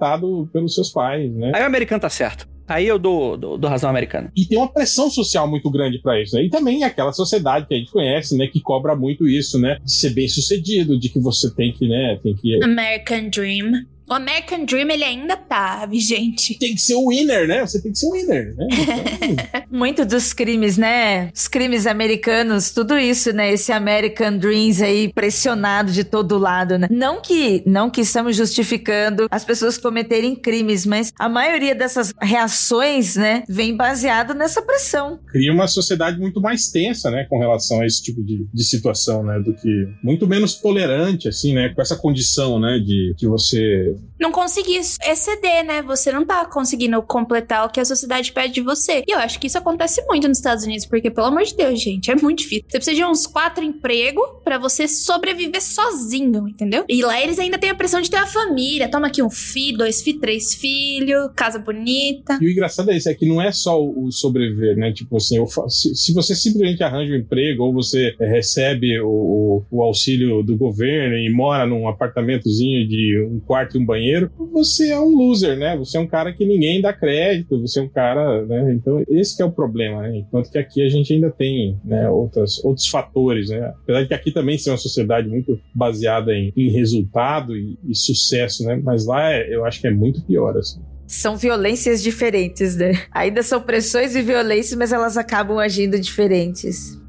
[0.52, 1.52] pelos seus pais, né?
[1.56, 2.48] Aí o americano tá certo.
[2.68, 4.32] Aí eu dou, dou, dou razão ao americano.
[4.36, 6.44] E tem uma pressão social muito grande para isso, né?
[6.44, 9.94] E também aquela sociedade que a gente conhece, né, que cobra muito isso, né, de
[9.94, 13.86] ser bem sucedido, de que você tem que, né, tem que American Dream.
[14.10, 16.58] O American Dream, ele ainda tá vigente.
[16.60, 17.62] tem que ser o winner, né?
[17.62, 18.68] Você tem que ser o winner, né?
[18.72, 21.32] Então, Muito dos crimes, né?
[21.34, 23.54] Os crimes americanos, tudo isso, né?
[23.54, 26.88] Esse American Dreams aí pressionado de todo lado, né?
[26.92, 33.16] Não que, não que estamos justificando as pessoas cometerem crimes, mas a maioria dessas reações,
[33.16, 35.20] né, vem baseado nessa pressão.
[35.28, 39.24] cria uma sociedade muito mais tensa, né, com relação a esse tipo de, de situação,
[39.24, 43.96] né, do que muito menos tolerante, assim, né, com essa condição, né, de que você
[44.20, 45.82] não conseguir exceder, né?
[45.82, 49.04] Você não tá conseguindo completar o que a sociedade pede de você.
[49.08, 51.82] E eu acho que isso acontece muito nos Estados Unidos, porque, pelo amor de Deus,
[51.82, 52.66] gente, é muito difícil.
[52.70, 56.86] Você precisa de uns quatro empregos pra você sobreviver sozinho, entendeu?
[56.88, 58.90] E lá eles ainda têm a pressão de ter uma família.
[58.90, 62.38] Toma aqui um filho, dois filhos, três filhos, casa bonita.
[62.42, 64.92] E o engraçado é isso, é que não é só o sobreviver, né?
[64.92, 69.08] Tipo assim, eu se, se você simplesmente arranja um emprego ou você eh, recebe o,
[69.10, 74.32] o- o auxílio do governo e mora num apartamentozinho de um quarto e um banheiro,
[74.52, 75.76] você é um loser, né?
[75.78, 78.74] Você é um cara que ninguém dá crédito, você é um cara, né?
[78.74, 80.18] Então, esse é o problema, né?
[80.20, 83.74] Enquanto que aqui a gente ainda tem, né, outras, outros fatores, né?
[83.84, 87.96] Apesar de que aqui também ser uma sociedade muito baseada em, em resultado e, e
[87.96, 88.80] sucesso, né?
[88.84, 90.80] Mas lá é- eu acho que é muito pior, assim.
[91.08, 92.94] São violências diferentes, né?
[93.12, 97.01] Ainda são pressões e violências, mas elas acabam agindo diferentes.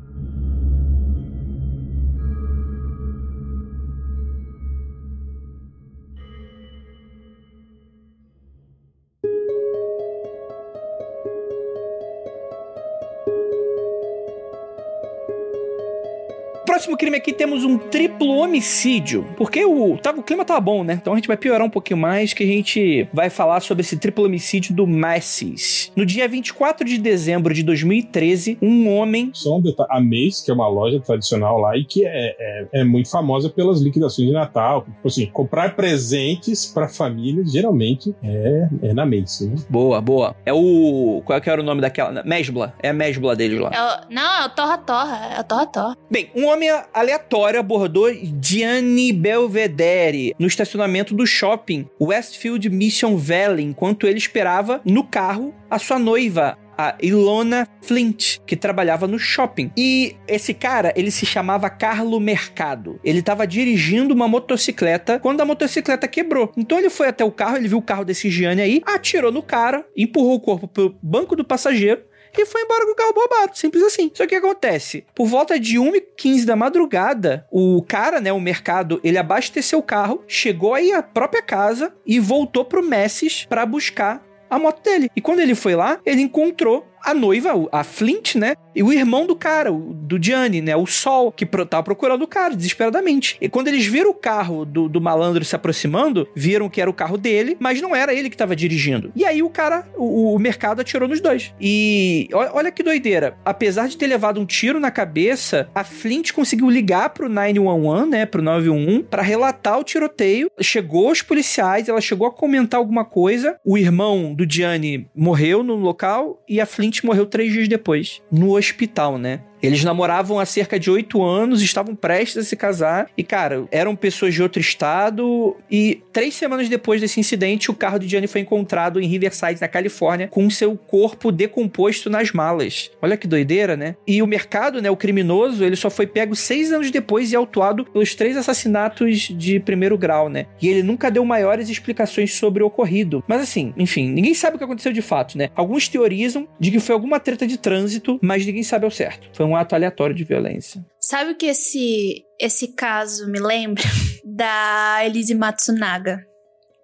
[16.82, 19.24] Próximo crime aqui temos um triplo homicídio.
[19.36, 20.94] Porque o, tava, o clima tava bom, né?
[21.00, 23.96] Então a gente vai piorar um pouquinho mais, que a gente vai falar sobre esse
[23.96, 25.92] triplo homicídio do Macy's.
[25.94, 29.30] No dia 24 de dezembro de 2013, um homem.
[29.32, 29.88] Só um detalhe.
[29.92, 33.48] A Macy's, que é uma loja tradicional lá e que é, é, é muito famosa
[33.48, 34.82] pelas liquidações de Natal.
[34.82, 39.54] Tipo assim, comprar presentes pra família geralmente é, é na Macy's, né?
[39.70, 40.34] Boa, boa.
[40.44, 41.22] É o.
[41.24, 42.24] Qual é que era o nome daquela?
[42.24, 42.74] Mesbla.
[42.82, 43.70] É a Mesbla deles lá.
[43.72, 45.34] É o- não, é o Torra Torra.
[45.36, 45.96] É o Torra Torra.
[46.10, 54.06] Bem, um homem aleatório abordou Gianni Belvedere no estacionamento do shopping Westfield Mission Valley enquanto
[54.06, 56.58] ele esperava no carro a sua noiva.
[56.76, 59.70] A Ilona Flint, que trabalhava no shopping.
[59.76, 62.98] E esse cara, ele se chamava Carlo Mercado.
[63.04, 66.50] Ele estava dirigindo uma motocicleta quando a motocicleta quebrou.
[66.56, 69.42] Então ele foi até o carro, ele viu o carro desse Gianni aí, atirou no
[69.42, 72.02] cara, empurrou o corpo pro banco do passageiro
[72.40, 74.10] e foi embora com o carro bombado, simples assim.
[74.14, 75.04] Só que o que acontece?
[75.14, 80.22] Por volta de 1h15 da madrugada, o cara, né, o mercado, ele abasteceu o carro,
[80.26, 84.22] chegou aí à própria casa e voltou pro Messis pra buscar
[84.52, 85.10] a moto dele.
[85.16, 88.54] E quando ele foi lá, ele encontrou a noiva, a Flint, né?
[88.74, 90.74] E o irmão do cara, do Gianni, né?
[90.76, 93.36] O Sol, que tava procurando o cara desesperadamente.
[93.40, 96.94] E quando eles viram o carro do, do malandro se aproximando, viram que era o
[96.94, 99.12] carro dele, mas não era ele que tava dirigindo.
[99.14, 101.52] E aí o cara, o, o mercado atirou nos dois.
[101.60, 103.36] E olha que doideira.
[103.44, 108.26] Apesar de ter levado um tiro na cabeça, a Flint conseguiu ligar pro 911, né?
[108.26, 110.50] Pro 911, pra relatar o tiroteio.
[110.60, 113.56] Chegou os policiais, ela chegou a comentar alguma coisa.
[113.64, 118.56] O irmão do Gianni morreu no local e a Flint morreu três dias depois, no
[118.56, 119.40] hospital, né?
[119.62, 123.08] Eles namoravam há cerca de oito anos, estavam prestes a se casar.
[123.16, 125.56] E, cara, eram pessoas de outro estado.
[125.70, 129.68] E três semanas depois desse incidente, o carro de Gianni foi encontrado em Riverside, na
[129.68, 132.90] Califórnia, com seu corpo decomposto nas malas.
[133.00, 133.94] Olha que doideira, né?
[134.06, 137.84] E o mercado, né, o criminoso, ele só foi pego seis anos depois e autuado
[137.84, 140.46] pelos três assassinatos de primeiro grau, né?
[140.60, 143.22] E ele nunca deu maiores explicações sobre o ocorrido.
[143.26, 145.50] Mas assim, enfim, ninguém sabe o que aconteceu de fato, né?
[145.54, 149.28] Alguns teorizam de que foi alguma treta de trânsito, mas ninguém sabe ao certo.
[149.32, 150.84] Foi um ato aleatório de violência.
[151.00, 153.82] Sabe o que esse, esse caso me lembra?
[154.24, 156.24] Da Elise Matsunaga.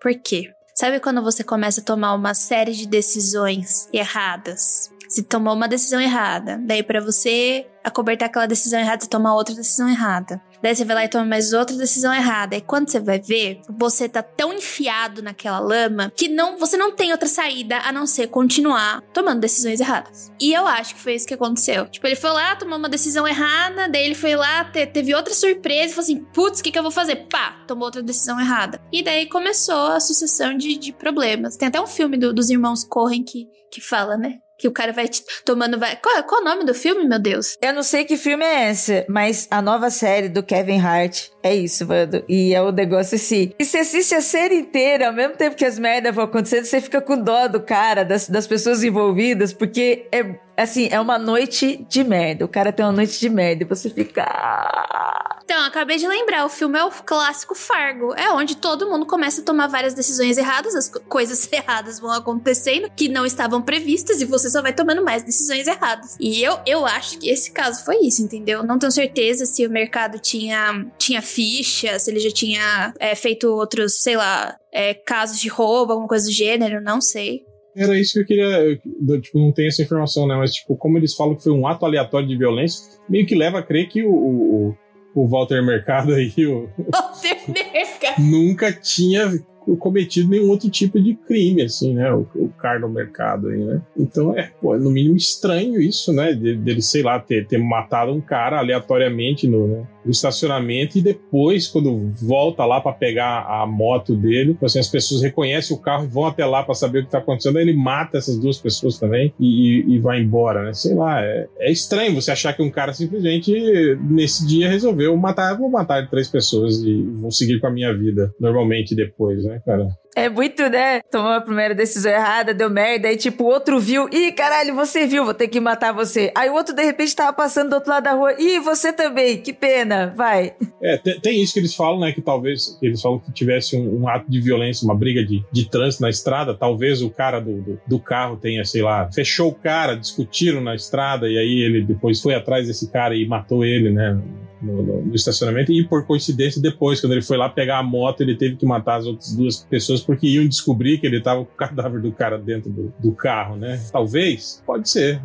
[0.03, 0.51] Por quê?
[0.75, 4.91] Sabe quando você começa a tomar uma série de decisões erradas?
[5.09, 9.55] Você tomou uma decisão errada, daí pra você acobertar aquela decisão errada, você toma outra
[9.55, 10.39] decisão errada.
[10.63, 12.57] Daí você vai lá e toma mais outra decisão errada.
[12.57, 16.95] E quando você vai ver, você tá tão enfiado naquela lama que não, você não
[16.95, 20.31] tem outra saída a não ser continuar tomando decisões erradas.
[20.39, 21.87] E eu acho que foi isso que aconteceu.
[21.89, 25.33] Tipo, ele foi lá, tomou uma decisão errada, daí ele foi lá, te- teve outra
[25.33, 27.29] surpresa e falou assim: putz, o que, que eu vou fazer?
[27.31, 28.79] Pá, tomou outra decisão errada.
[28.93, 31.57] E daí começou a sucessão de, de problemas.
[31.57, 34.35] Tem até um filme do- dos irmãos Corren que, que fala, né?
[34.59, 35.79] Que o cara vai te- tomando.
[35.79, 35.97] Vai...
[35.97, 37.57] Qual, qual é o nome do filme, meu Deus?
[37.63, 41.55] Eu não sei que filme é esse, mas a nova série do Kevin Hart é
[41.55, 42.25] isso, Vando.
[42.29, 43.53] E é o negócio assim.
[43.59, 46.81] E você assiste a série inteira, ao mesmo tempo que as merdas vão acontecendo, você
[46.81, 50.25] fica com dó do cara, das, das pessoas envolvidas, porque é
[50.63, 52.45] assim, é uma noite de merda.
[52.45, 54.25] O cara tem uma noite de merda e você fica.
[54.25, 55.39] "Ah".
[55.45, 58.15] Então, acabei de lembrar, o filme é o clássico Fargo.
[58.15, 62.13] É onde todo mundo começa a tomar várias decisões erradas, as co- coisas erradas vão
[62.13, 66.17] acontecendo que não estavam previstas e você só vai tomando mais decisões erradas.
[66.21, 68.63] E eu, eu acho que esse caso foi isso, entendeu?
[68.63, 73.49] Não tenho certeza se o mercado tinha, tinha ficha, se ele já tinha é, feito
[73.49, 77.43] outros, sei lá, é, casos de roubo, alguma coisa do gênero, não sei.
[77.79, 78.79] Era isso que eu queria.
[79.09, 80.35] eu, Tipo, não tenho essa informação, né?
[80.37, 83.59] Mas, tipo, como eles falam que foi um ato aleatório de violência, meio que leva
[83.61, 84.77] a crer que o, o,
[85.15, 88.21] o Walter Mercado aí o, Walter Mercado.
[88.23, 89.31] nunca tinha
[89.79, 92.11] cometido nenhum outro tipo de crime, assim, né?
[92.13, 93.83] O, o Carlos Mercado aí, né?
[93.97, 96.33] Então é, pô, é no mínimo estranho isso, né?
[96.33, 101.03] De- Dele, sei lá, ter, ter matado um cara aleatoriamente no, no- no estacionamento e
[101.03, 105.81] depois, quando volta lá pra pegar a moto dele, tipo assim, as pessoas reconhecem o
[105.81, 108.39] carro e vão até lá pra saber o que tá acontecendo, aí ele mata essas
[108.39, 110.73] duas pessoas também e, e- e vai embora, né?
[110.73, 113.53] Sei lá, é, é estranho você achar que um cara simplesmente
[114.01, 118.33] nesse dia resolveu matar, vou matar três pessoas e vou seguir com a minha vida
[118.41, 119.87] normalmente depois, né, cara?
[120.17, 121.01] É muito, né?
[121.11, 125.07] Tomou a primeira decisão errada, deu merda, aí tipo, o outro viu, ih, caralho, você
[125.07, 126.33] viu, vou ter que matar você.
[126.35, 129.39] Aí o outro de repente tava passando do outro lado da rua, ih, você também,
[129.39, 130.55] que pena, vai.
[130.83, 132.13] É, tem, tem isso que eles falam, né?
[132.13, 135.69] Que talvez eles falam que tivesse um, um ato de violência, uma briga de, de
[135.71, 136.55] trânsito na estrada.
[136.55, 140.75] Talvez o cara do, do, do carro tenha, sei lá, fechou o cara, discutiram na
[140.75, 144.19] estrada, e aí ele depois foi atrás desse cara e matou ele, né?
[144.61, 145.71] No, no- no estacionamento.
[145.73, 148.97] E por coincidência, depois, quando ele foi lá pegar a moto, ele teve que matar
[148.97, 152.37] as outras duas pessoas porque iam descobrir que ele tava com o cadáver do cara
[152.39, 153.81] dentro do, do carro, né?
[153.93, 155.21] Talvez, pode ser.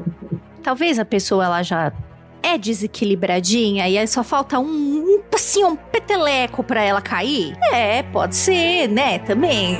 [0.62, 1.92] Talvez a pessoa ela já
[2.42, 7.56] é desequilibradinha e aí só falta um, assim, um peteleco pra ela cair?
[7.72, 9.18] É, pode ser, né?
[9.18, 9.78] Também.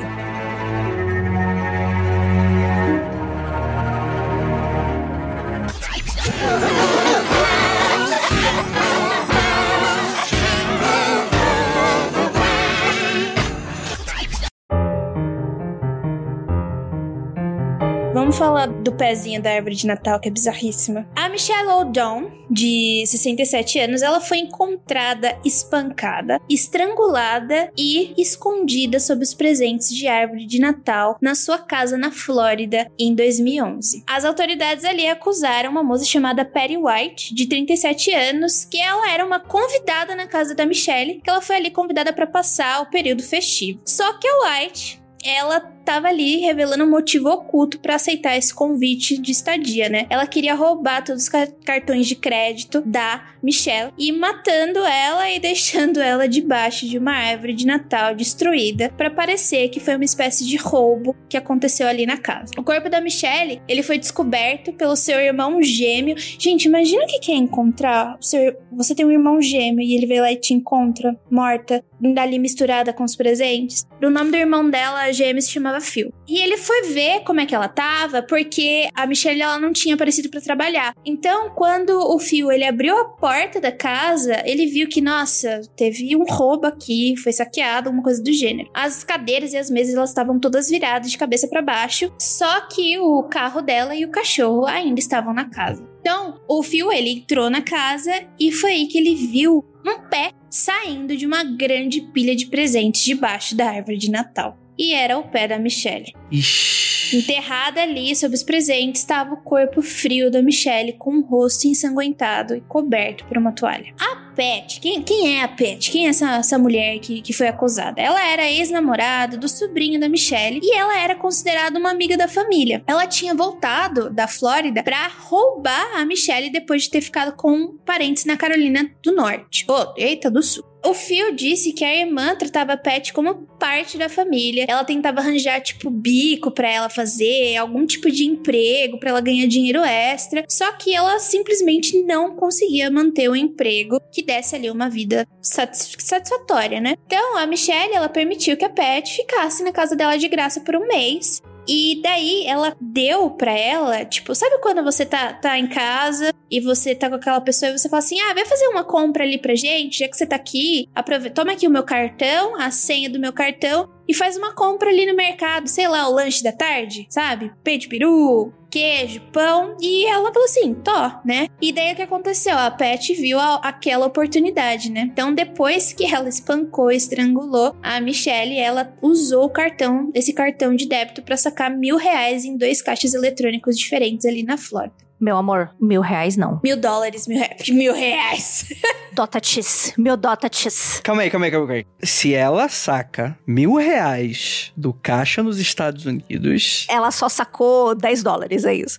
[18.41, 21.07] Falar do pezinho da árvore de Natal, que é bizarríssima.
[21.15, 29.35] A Michelle O'Donnell, de 67 anos, ela foi encontrada espancada, estrangulada e escondida sob os
[29.35, 34.05] presentes de árvore de Natal na sua casa na Flórida em 2011.
[34.09, 39.23] As autoridades ali acusaram uma moça chamada Patty White, de 37 anos, que ela era
[39.23, 43.23] uma convidada na casa da Michelle, que ela foi ali convidada para passar o período
[43.23, 43.83] festivo.
[43.85, 49.21] Só que a White ela tava ali revelando um motivo oculto para aceitar esse convite
[49.21, 50.07] de estadia, né?
[50.11, 55.39] Ela queria roubar todos os ca- cartões de crédito da Michelle e matando ela e
[55.41, 60.47] deixando ela debaixo de uma árvore de Natal destruída para parecer que foi uma espécie
[60.47, 62.53] de roubo que aconteceu ali na casa.
[62.59, 66.17] O corpo da Michelle, ele foi descoberto pelo seu irmão gêmeo.
[66.19, 70.07] Gente, imagina o que que é encontrar seu, você tem um irmão gêmeo e ele
[70.07, 73.85] vem lá e te encontra morta, dali misturada com os presentes.
[74.03, 76.13] O nome do irmão dela, gêmeo, se chamava Phil.
[76.29, 79.95] E ele foi ver como é que ela tava, porque a Michelle ela não tinha
[79.95, 80.95] aparecido para trabalhar.
[81.05, 86.17] Então, quando o Phil ele abriu a porta da casa, ele viu que, nossa, teve
[86.17, 88.71] um roubo aqui, foi saqueado, uma coisa do gênero.
[88.75, 92.99] As cadeiras e as mesas elas estavam todas viradas de cabeça para baixo, só que
[92.99, 95.89] o carro dela e o cachorro ainda estavam na casa.
[96.01, 100.31] Então, o Phil ele entrou na casa e foi aí que ele viu um pé
[100.49, 104.59] saindo de uma grande pilha de presentes debaixo da árvore de Natal.
[104.81, 106.15] E era o pé da Michelle.
[106.33, 107.19] Ixi.
[107.19, 112.55] Enterrada ali sob os presentes estava o corpo frio da Michelle com o rosto ensanguentado
[112.57, 113.93] e coberto por uma toalha.
[114.01, 115.91] A Pat, quem, quem é a Pat?
[115.91, 118.01] Quem é essa, essa mulher que, que foi acusada?
[118.01, 122.83] Ela era ex-namorada do sobrinho da Michelle e ela era considerada uma amiga da família.
[122.87, 128.25] Ela tinha voltado da Flórida pra roubar a Michelle depois de ter ficado com parentes
[128.25, 129.67] na Carolina do Norte.
[129.69, 130.70] Oh, eita, do Sul.
[130.83, 134.65] O Phil disse que a irmã tratava a Pat como parte da família.
[134.67, 139.47] Ela tentava arranjar, tipo, bico pra ela fazer, algum tipo de emprego pra ela ganhar
[139.47, 140.45] dinheiro extra.
[140.49, 145.95] Só que ela simplesmente não conseguia manter o emprego que desse ali uma vida satis-
[145.99, 146.95] satisfatória, né?
[147.07, 150.75] Então, a Michelle, ela permitiu que a Pat ficasse na casa dela de graça por
[150.77, 151.43] um mês.
[151.69, 156.61] E daí ela deu pra ela, tipo, sabe quando você tá, tá em casa e
[156.61, 159.39] você tá com aquela pessoa e você fala assim: ah, vai fazer uma compra ali
[159.39, 163.09] pra gente, já que você tá aqui, aprove- toma aqui o meu cartão, a senha
[163.09, 166.53] do meu cartão e faz uma compra ali no mercado, sei lá, o lanche da
[166.53, 167.53] tarde, sabe?
[167.63, 169.77] Peito peru, queijo, pão.
[169.81, 171.49] E ela falou assim: tó, né?
[171.61, 172.57] E daí o que aconteceu?
[172.57, 175.09] A Pat viu a- aquela oportunidade, né?
[175.13, 180.87] Então depois que ela espancou, estrangulou, a Michelle, ela usou o cartão, esse cartão de
[180.87, 184.95] débito pra sacar mil reais em dois caixas eletrônicos diferentes ali na Flórida.
[185.21, 186.59] Meu amor, mil reais não.
[186.65, 187.69] Mil dólares, mil reais.
[187.69, 188.73] Mil reais.
[189.13, 189.93] Dota X.
[189.99, 191.01] Meu Dota X.
[191.05, 191.87] Calma aí, calma aí, calma aí.
[192.03, 196.87] Se ela saca mil reais do caixa nos Estados Unidos.
[196.89, 198.99] Ela só sacou 10 dólares, é isso.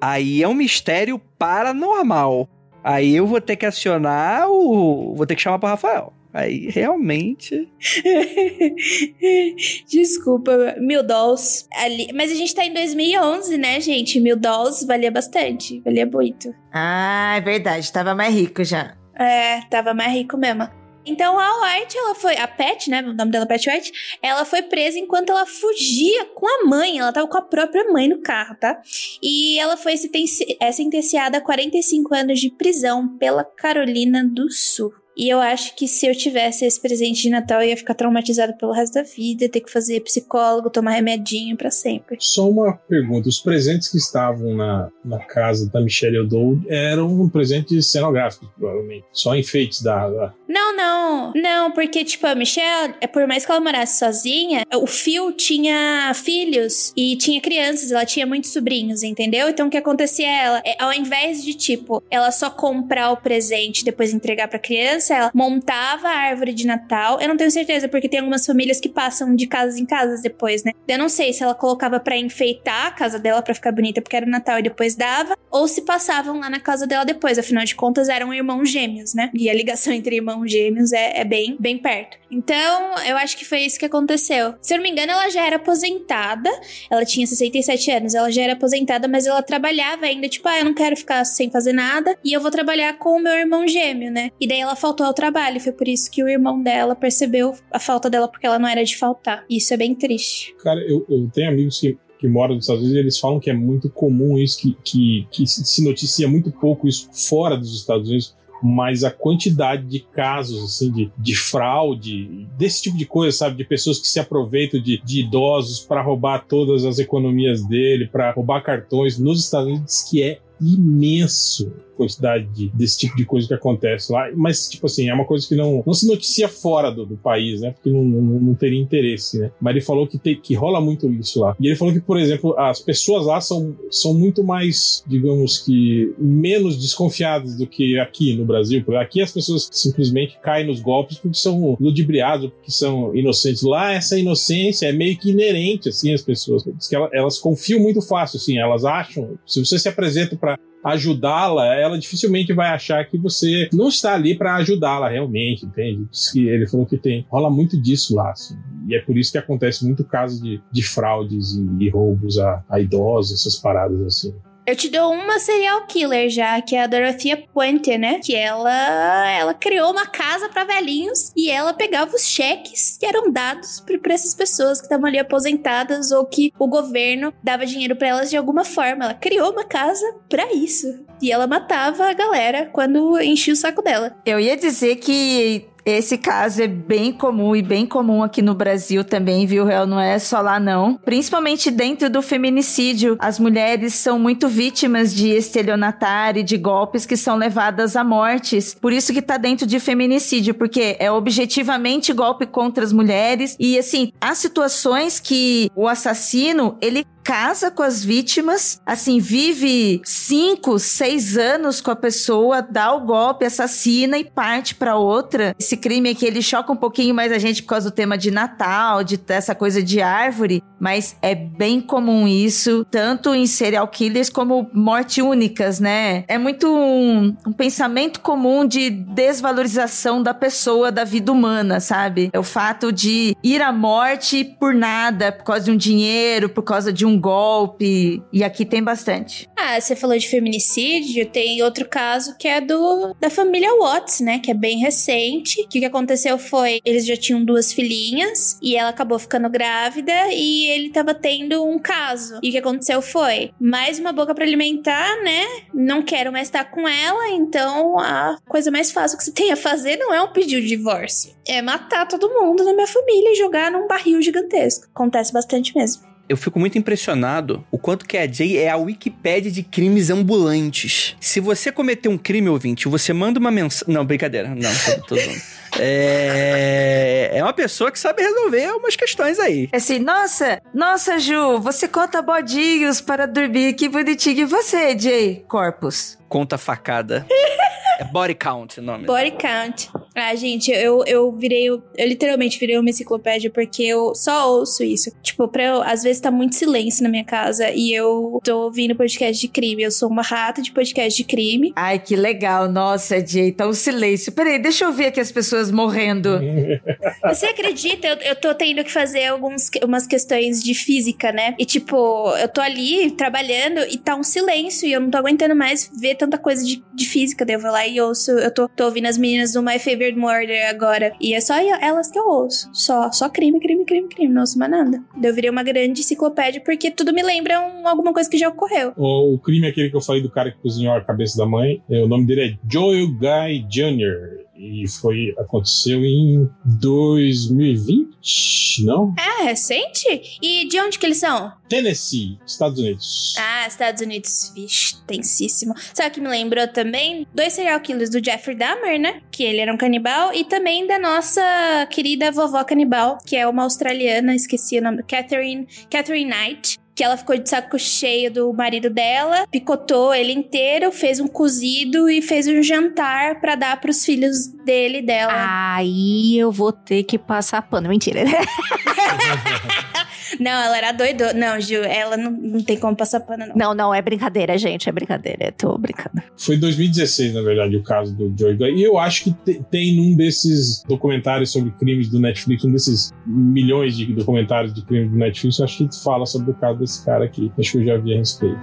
[0.00, 2.48] Aí é um mistério paranormal.
[2.82, 5.14] Aí eu vou ter que acionar o.
[5.14, 6.12] Vou ter que chamar pro Rafael.
[6.32, 7.68] Aí realmente.
[9.86, 11.68] Desculpa, mil dólares.
[11.74, 12.08] Ali...
[12.14, 14.20] Mas a gente tá em 2011, né, gente?
[14.20, 15.80] Mil dólares valia bastante.
[15.80, 16.54] Valia muito.
[16.72, 17.92] Ah, é verdade.
[17.92, 18.96] Tava mais rico já.
[19.14, 20.66] É, tava mais rico mesmo.
[21.04, 22.36] Então a White, ela foi.
[22.36, 23.02] A Pat, né?
[23.02, 23.92] O nome dela é Pat White.
[24.22, 26.98] Ela foi presa enquanto ela fugia com a mãe.
[26.98, 28.80] Ela tava com a própria mãe no carro, tá?
[29.20, 34.92] E ela foi sentenci- é, sentenciada a 45 anos de prisão pela Carolina do Sul.
[35.16, 38.52] E eu acho que se eu tivesse esse presente de Natal, eu ia ficar traumatizada
[38.54, 42.16] pelo resto da vida, ter que fazer psicólogo, tomar remedinho pra sempre.
[42.20, 47.86] Só uma pergunta: os presentes que estavam na, na casa da Michelle O'Donnell eram presentes
[47.90, 49.04] cenográficos, provavelmente.
[49.12, 50.08] Só enfeites da.
[50.08, 54.64] da- Não, não, não, porque, tipo, a Michelle, é por mais que ela morasse sozinha,
[54.74, 59.48] o Phil tinha filhos e tinha crianças, ela tinha muitos sobrinhos, entendeu?
[59.48, 63.80] Então o que acontecia ela, é, ao invés de, tipo, ela só comprar o presente
[63.80, 67.20] e depois entregar pra criança, criança, ela montava a árvore de Natal.
[67.20, 70.62] Eu não tenho certeza, porque tem algumas famílias que passam de casas em casas depois,
[70.62, 70.72] né?
[70.86, 74.16] Eu não sei se ela colocava para enfeitar a casa dela para ficar bonita, porque
[74.16, 77.38] era Natal e depois dava, ou se passavam lá na casa dela depois.
[77.38, 79.30] Afinal de contas, eram irmãos gêmeos, né?
[79.34, 82.22] E a ligação entre irmãos gêmeos é, é bem, bem perto.
[82.30, 84.54] Então, eu acho que foi isso que aconteceu.
[84.62, 86.50] Se eu não me engano, ela já era aposentada.
[86.90, 90.64] Ela tinha 67 anos, ela já era aposentada, mas ela trabalhava ainda, tipo, ah, eu
[90.64, 94.10] não quero ficar sem fazer nada e eu vou trabalhar com o meu irmão gêmeo,
[94.10, 94.30] né?
[94.40, 95.60] E daí ela faltou ao trabalho.
[95.60, 98.84] Foi por isso que o irmão dela percebeu a falta dela, porque ela não era
[98.84, 99.44] de faltar.
[99.48, 100.54] Isso é bem triste.
[100.62, 103.52] Cara, eu, eu tenho amigos que que moram nos Estados Unidos, eles falam que é
[103.52, 108.36] muito comum isso, que, que, que se noticia muito pouco isso fora dos Estados Unidos,
[108.62, 113.64] mas a quantidade de casos assim de, de fraude, desse tipo de coisa, sabe, de
[113.64, 118.62] pessoas que se aproveitam de, de idosos para roubar todas as economias dele, para roubar
[118.62, 121.72] cartões nos Estados Unidos, que é imenso
[122.02, 124.28] quantidade de, desse tipo de coisa que acontece lá.
[124.34, 127.60] Mas, tipo assim, é uma coisa que não, não se noticia fora do, do país,
[127.60, 127.70] né?
[127.70, 129.50] Porque não, não, não, teria interesse, né?
[129.60, 131.56] Mas ele falou que, tem, que rola muito isso lá.
[131.60, 136.12] E ele falou que, por exemplo, as pessoas lá são, são muito mais, digamos que,
[136.18, 138.82] menos desconfiadas do que aqui no Brasil.
[138.84, 143.62] Porque aqui as pessoas simplesmente caem nos golpes porque são ludibriados, porque são inocentes.
[143.62, 146.64] Lá, essa inocência é meio que inerente, assim, às pessoas.
[146.88, 149.38] Que elas, elas confiam muito fácil, assim, elas acham.
[149.46, 150.51] Se você se apresenta para
[150.84, 156.06] ajudá-la, ela dificilmente vai achar que você não está ali para ajudá-la realmente, entende?
[156.32, 158.56] Que ele falou que tem rola muito disso lá, assim.
[158.88, 162.64] E é por isso que acontece muito caso de, de fraudes e, e roubos a,
[162.68, 164.34] a idosos, essas paradas assim.
[164.64, 168.20] Eu te dou uma serial killer já, que é a Dorothea Puente, né?
[168.20, 173.30] Que ela ela criou uma casa para velhinhos e ela pegava os cheques que eram
[173.30, 178.08] dados para essas pessoas que estavam ali aposentadas ou que o governo dava dinheiro para
[178.08, 179.04] elas de alguma forma.
[179.04, 181.04] Ela criou uma casa para isso.
[181.20, 184.16] E ela matava a galera quando enchia o saco dela.
[184.24, 189.04] Eu ia dizer que esse caso é bem comum e bem comum aqui no Brasil
[189.04, 189.86] também, viu, Real?
[189.86, 190.96] Não é só lá, não.
[191.04, 197.16] Principalmente dentro do feminicídio, as mulheres são muito vítimas de estelionatário e de golpes que
[197.16, 198.74] são levadas a mortes.
[198.74, 203.56] Por isso que tá dentro de feminicídio, porque é objetivamente golpe contra as mulheres.
[203.58, 210.78] E assim, há situações que o assassino, ele casa com as vítimas, assim, vive cinco,
[210.78, 215.54] seis anos com a pessoa, dá o golpe, assassina e parte para outra.
[215.58, 218.30] Esse crime aqui, ele choca um pouquinho mais a gente por causa do tema de
[218.30, 224.28] Natal, de essa coisa de árvore, mas é bem comum isso, tanto em serial killers
[224.28, 226.24] como morte únicas, né?
[226.26, 232.30] É muito um, um pensamento comum de desvalorização da pessoa, da vida humana, sabe?
[232.32, 236.62] É o fato de ir à morte por nada, por causa de um dinheiro, por
[236.62, 238.22] causa de um um golpe.
[238.32, 239.48] E aqui tem bastante.
[239.56, 244.38] Ah, você falou de feminicídio, tem outro caso que é do da família Watts, né?
[244.38, 245.66] Que é bem recente.
[245.68, 250.12] Que o que aconteceu foi, eles já tinham duas filhinhas e ela acabou ficando grávida
[250.32, 252.38] e ele tava tendo um caso.
[252.42, 255.44] E o que aconteceu foi, mais uma boca para alimentar, né?
[255.74, 259.56] Não quero mais estar com ela, então a coisa mais fácil que você tem a
[259.56, 263.36] fazer não é um pedido de divórcio, é matar todo mundo na minha família e
[263.36, 264.86] jogar num barril gigantesco.
[264.94, 269.50] Acontece bastante mesmo eu fico muito impressionado o quanto que a Jay é a Wikipédia
[269.50, 271.16] de crimes ambulantes.
[271.20, 273.92] Se você cometer um crime, ouvinte, você manda uma mensagem.
[273.92, 274.48] Não, brincadeira.
[274.48, 275.40] Não, tô, tô zoando.
[275.80, 277.30] É...
[277.32, 279.70] é uma pessoa que sabe resolver umas questões aí.
[279.72, 284.40] É assim, nossa, nossa, Ju, você conta bodinhos para dormir, que bonitinho.
[284.40, 286.18] E você, Jay Corpus?
[286.28, 287.26] Conta facada.
[287.98, 289.06] É Body Count o nome.
[289.06, 289.90] Body Count.
[290.14, 291.68] Ah, gente, eu, eu virei.
[291.68, 295.10] Eu literalmente virei uma enciclopédia porque eu só ouço isso.
[295.22, 298.94] Tipo, pra eu, às vezes tá muito silêncio na minha casa e eu tô ouvindo
[298.94, 299.82] podcast de crime.
[299.82, 301.72] Eu sou uma rata de podcast de crime.
[301.76, 302.70] Ai, que legal.
[302.70, 304.32] Nossa, Jay, tá um silêncio.
[304.32, 306.40] Peraí, deixa eu ver aqui as pessoas morrendo.
[307.24, 308.06] Você acredita?
[308.06, 311.54] Eu, eu tô tendo que fazer algumas umas questões de física, né?
[311.58, 311.96] E tipo,
[312.36, 316.16] eu tô ali trabalhando e tá um silêncio e eu não tô aguentando mais ver
[316.16, 317.44] tanta coisa de, de física.
[317.44, 318.30] Daí eu vou lá e ouço.
[318.32, 319.78] Eu tô, tô ouvindo as meninas do My
[320.16, 321.12] Murder agora.
[321.20, 322.68] E é só elas que eu ouço.
[322.72, 324.32] Só, só crime, crime, crime, crime.
[324.32, 325.02] Não ouço mais nada.
[325.22, 328.92] Eu virei uma grande enciclopédia porque tudo me lembra um, alguma coisa que já ocorreu.
[328.96, 331.46] O, o crime é aquele que eu falei do cara que cozinhou a cabeça da
[331.46, 331.82] mãe.
[331.90, 334.42] É, o nome dele é Joel Guy Jr.
[334.62, 339.12] E foi aconteceu em 2020, não?
[339.18, 340.38] É, recente?
[340.40, 341.52] E de onde que eles são?
[341.68, 343.34] Tennessee, Estados Unidos.
[343.38, 344.52] Ah, Estados Unidos.
[344.54, 345.74] Vixe, tensíssimo.
[345.92, 347.26] Sabe o que me lembrou também?
[347.34, 349.20] Dois serial killers do Jeffrey Dahmer, né?
[349.32, 350.32] Que ele era um canibal.
[350.32, 351.42] E também da nossa
[351.90, 355.02] querida vovó canibal, que é uma australiana, esqueci o nome.
[355.02, 360.92] Catherine, Catherine Knight que ela ficou de saco cheio do marido dela, picotou ele inteiro,
[360.92, 365.32] fez um cozido e fez um jantar para dar pros filhos dele e dela.
[365.74, 367.88] Aí eu vou ter que passar pano.
[367.88, 368.22] Mentira.
[370.40, 371.24] Não, ela era doido.
[371.34, 373.54] Não, Gil, ela não, não tem como passar pano, não.
[373.56, 374.88] Não, não, é brincadeira, gente.
[374.88, 375.46] É brincadeira.
[375.46, 376.22] Eu tô brincando.
[376.36, 378.74] Foi 2016, na verdade, o caso do Joey Guy.
[378.76, 383.10] E eu acho que te- tem num desses documentários sobre crimes do Netflix, um desses
[383.26, 387.04] milhões de documentários de crimes do Netflix, eu acho que fala sobre o caso desse
[387.04, 387.52] cara aqui.
[387.58, 388.60] Acho que eu já vi a respeito.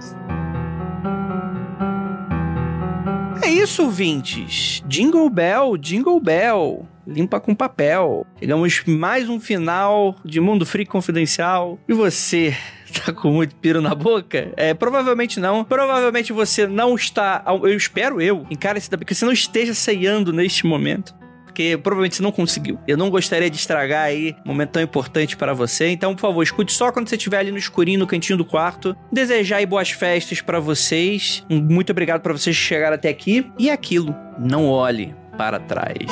[3.42, 4.82] É isso, ouvintes.
[4.86, 6.86] Jingle Bell, Jingle Bell.
[7.10, 8.24] Limpa com papel.
[8.38, 11.76] Chegamos mais um final de Mundo Freak Confidencial.
[11.88, 12.56] E você
[13.04, 14.52] tá com muito piro na boca?
[14.56, 15.64] É, provavelmente não.
[15.64, 17.42] Provavelmente você não está.
[17.46, 21.12] Eu espero eu, encarecidamente, que você não esteja ceiando neste momento.
[21.44, 22.78] Porque provavelmente você não conseguiu.
[22.86, 25.88] Eu não gostaria de estragar aí um momento tão importante para você.
[25.88, 28.96] Então, por favor, escute só quando você estiver ali no escurinho, no cantinho do quarto.
[29.10, 31.44] Desejar aí boas festas para vocês.
[31.50, 33.50] Muito obrigado para vocês que chegaram até aqui.
[33.58, 36.06] E aquilo, não olhe para trás.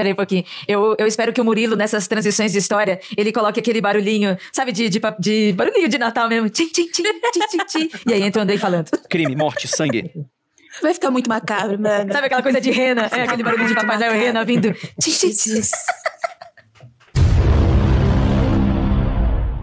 [0.00, 0.44] Peraí um pouquinho.
[0.66, 4.72] Eu, eu espero que o Murilo, nessas transições de história, ele coloque aquele barulhinho, sabe,
[4.72, 6.48] de, de, de barulhinho de Natal mesmo.
[6.48, 7.90] Tchim, tchim, tchim, tchim, tchim, tchim.
[8.06, 8.88] E aí entra o Andrei falando.
[9.10, 10.10] Crime, morte, sangue.
[10.80, 12.10] Vai ficar muito macabro, mano.
[12.10, 13.10] Sabe aquela coisa de rena?
[13.12, 14.72] É aquele barulhinho de Papai Noel rena vindo.
[14.98, 15.60] Tchim, tchim, tchim.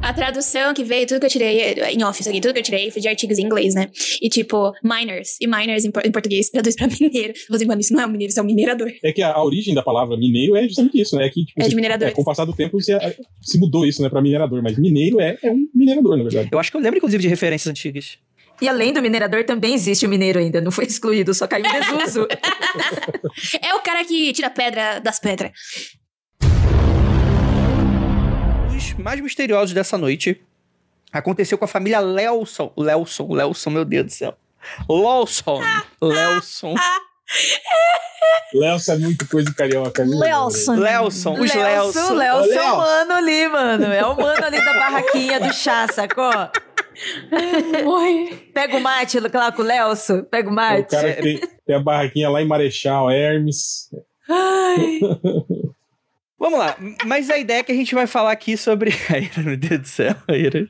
[0.08, 2.89] A tradução que veio, tudo que eu tirei em office aqui, tudo que eu tirei
[2.89, 3.89] foi de artigos em inglês, né?
[4.22, 5.36] E tipo, miners.
[5.41, 7.34] E miners em, por- em português traduz pra mineiro.
[7.38, 8.89] Eu falei, mano, isso não é um mineiro, isso é um minerador.
[9.03, 11.26] É que a, a origem da palavra mineiro é justamente isso, né?
[11.26, 12.08] É que, tipo, É de minerador.
[12.08, 12.97] é, com o passar do tempo se,
[13.41, 14.64] se mudou isso, né, pra minerador.
[14.64, 16.49] Mas mineiro é, é um minerador, na verdade.
[16.53, 18.18] Eu acho que eu lembro, inclusive, de referências antigas.
[18.62, 20.62] E além do minerador, também existe o mineiro ainda.
[20.62, 22.28] Não foi excluído, só caiu em desuso.
[23.62, 25.51] É o cara que tira pedra das pedras.
[28.99, 30.41] Mais misteriosos dessa noite
[31.11, 32.71] aconteceu com a família Lelson.
[32.78, 34.38] Lelson, Lelson, meu Deus do céu.
[34.89, 35.61] Lawson,
[36.01, 36.75] Lelson,
[38.53, 40.03] Léo é muito coisa carioca.
[40.03, 40.17] viu?
[40.19, 40.75] Lelson.
[40.75, 42.13] Lelson, os Lelson, Lelson.
[42.13, 43.86] Lelson é o mano ali, mano.
[43.86, 46.32] É o mano ali da barraquinha do chá, sacou?
[48.53, 50.23] Pega o mate lá com o Lelson.
[50.23, 50.89] Pega o É o mate.
[50.89, 53.89] cara que tem, tem a barraquinha lá em Marechal, Hermes.
[56.40, 56.76] Vamos lá,
[57.06, 58.92] mas a ideia é que a gente vai falar aqui sobre.
[59.10, 60.70] A Ira, meu Deus do céu, a Ira.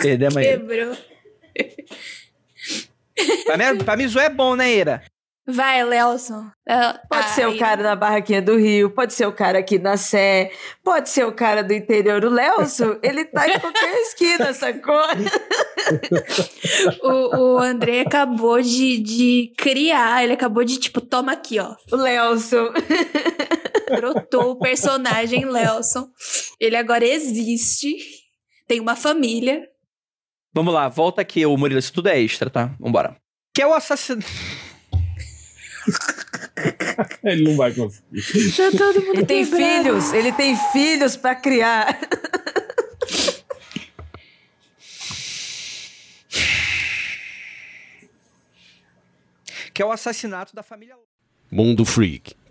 [0.00, 0.58] Perdemos a Ira.
[0.58, 0.96] Quebrou.
[3.44, 5.02] Pra mim, pra mim, isso é bom, né, Ira?
[5.50, 6.44] Vai, Lelson.
[6.68, 9.78] Ah, Pode ser o e- cara da barraquinha do Rio, pode ser o cara aqui
[9.78, 10.52] na Sé,
[10.84, 12.22] pode ser o cara do interior.
[12.22, 15.00] O Lelson, ele tá em qualquer esquina, sacou?
[17.02, 21.74] O, o André acabou de, de criar, ele acabou de, tipo, toma aqui, ó.
[21.90, 22.68] O Lelson.
[23.88, 26.08] Brotou o personagem Lelson.
[26.60, 27.96] Ele agora existe,
[28.66, 29.62] tem uma família.
[30.52, 31.78] Vamos lá, volta aqui, o Murilo.
[31.78, 32.74] Isso tudo é extra, tá?
[32.80, 33.16] Vambora.
[33.54, 34.26] Que é o assassinato.
[37.22, 38.20] Ele não vai conseguir.
[38.56, 39.64] Tá todo mundo Ele tem quebrado.
[39.84, 41.96] filhos, ele tem filhos pra criar.
[49.72, 50.96] Que é o assassinato da família.
[51.50, 52.47] mundofreak.com.br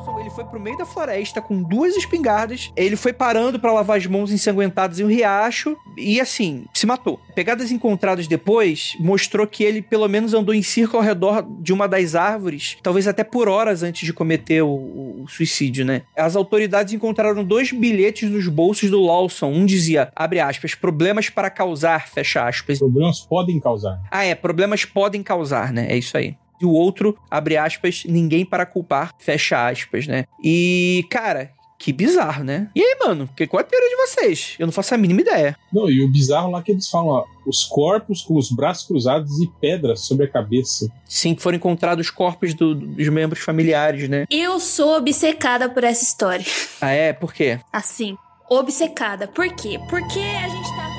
[0.00, 2.72] Lawson, ele foi pro meio da floresta com duas espingardas.
[2.74, 7.20] Ele foi parando pra lavar as mãos ensanguentadas em um riacho e assim, se matou.
[7.34, 11.86] Pegadas encontradas depois mostrou que ele pelo menos andou em círculo ao redor de uma
[11.86, 16.02] das árvores, talvez até por horas antes de cometer o, o- o suicídio, né?
[16.16, 19.48] As autoridades encontraram dois bilhetes nos bolsos do Lawson.
[19.52, 22.78] Um dizia, abre aspas, problemas para causar, fecha aspas.
[22.78, 24.00] Problemas podem causar.
[24.10, 25.86] Ah, é, problemas podem causar, né?
[25.90, 26.34] É isso aí.
[26.60, 30.24] E o outro, abre aspas, ninguém para culpar, fecha aspas, né?
[30.44, 32.68] E, cara, que bizarro, né?
[32.76, 34.54] E aí, mano, que, qual é a teoria de vocês?
[34.58, 35.56] Eu não faço a mínima ideia.
[35.72, 39.40] Não, e o bizarro lá que eles falam, ó, os corpos com os braços cruzados
[39.40, 40.92] e pedras sobre a cabeça.
[41.06, 44.26] Sim, que foram encontrados corpos do- dos membros familiares, né?
[44.30, 46.44] Eu sou obcecada por essa história.
[46.82, 47.14] Ah, é?
[47.14, 47.58] Por quê?
[47.72, 48.14] Assim,
[48.50, 49.26] obcecada.
[49.26, 49.80] Por quê?
[49.88, 50.89] Porque a gente tá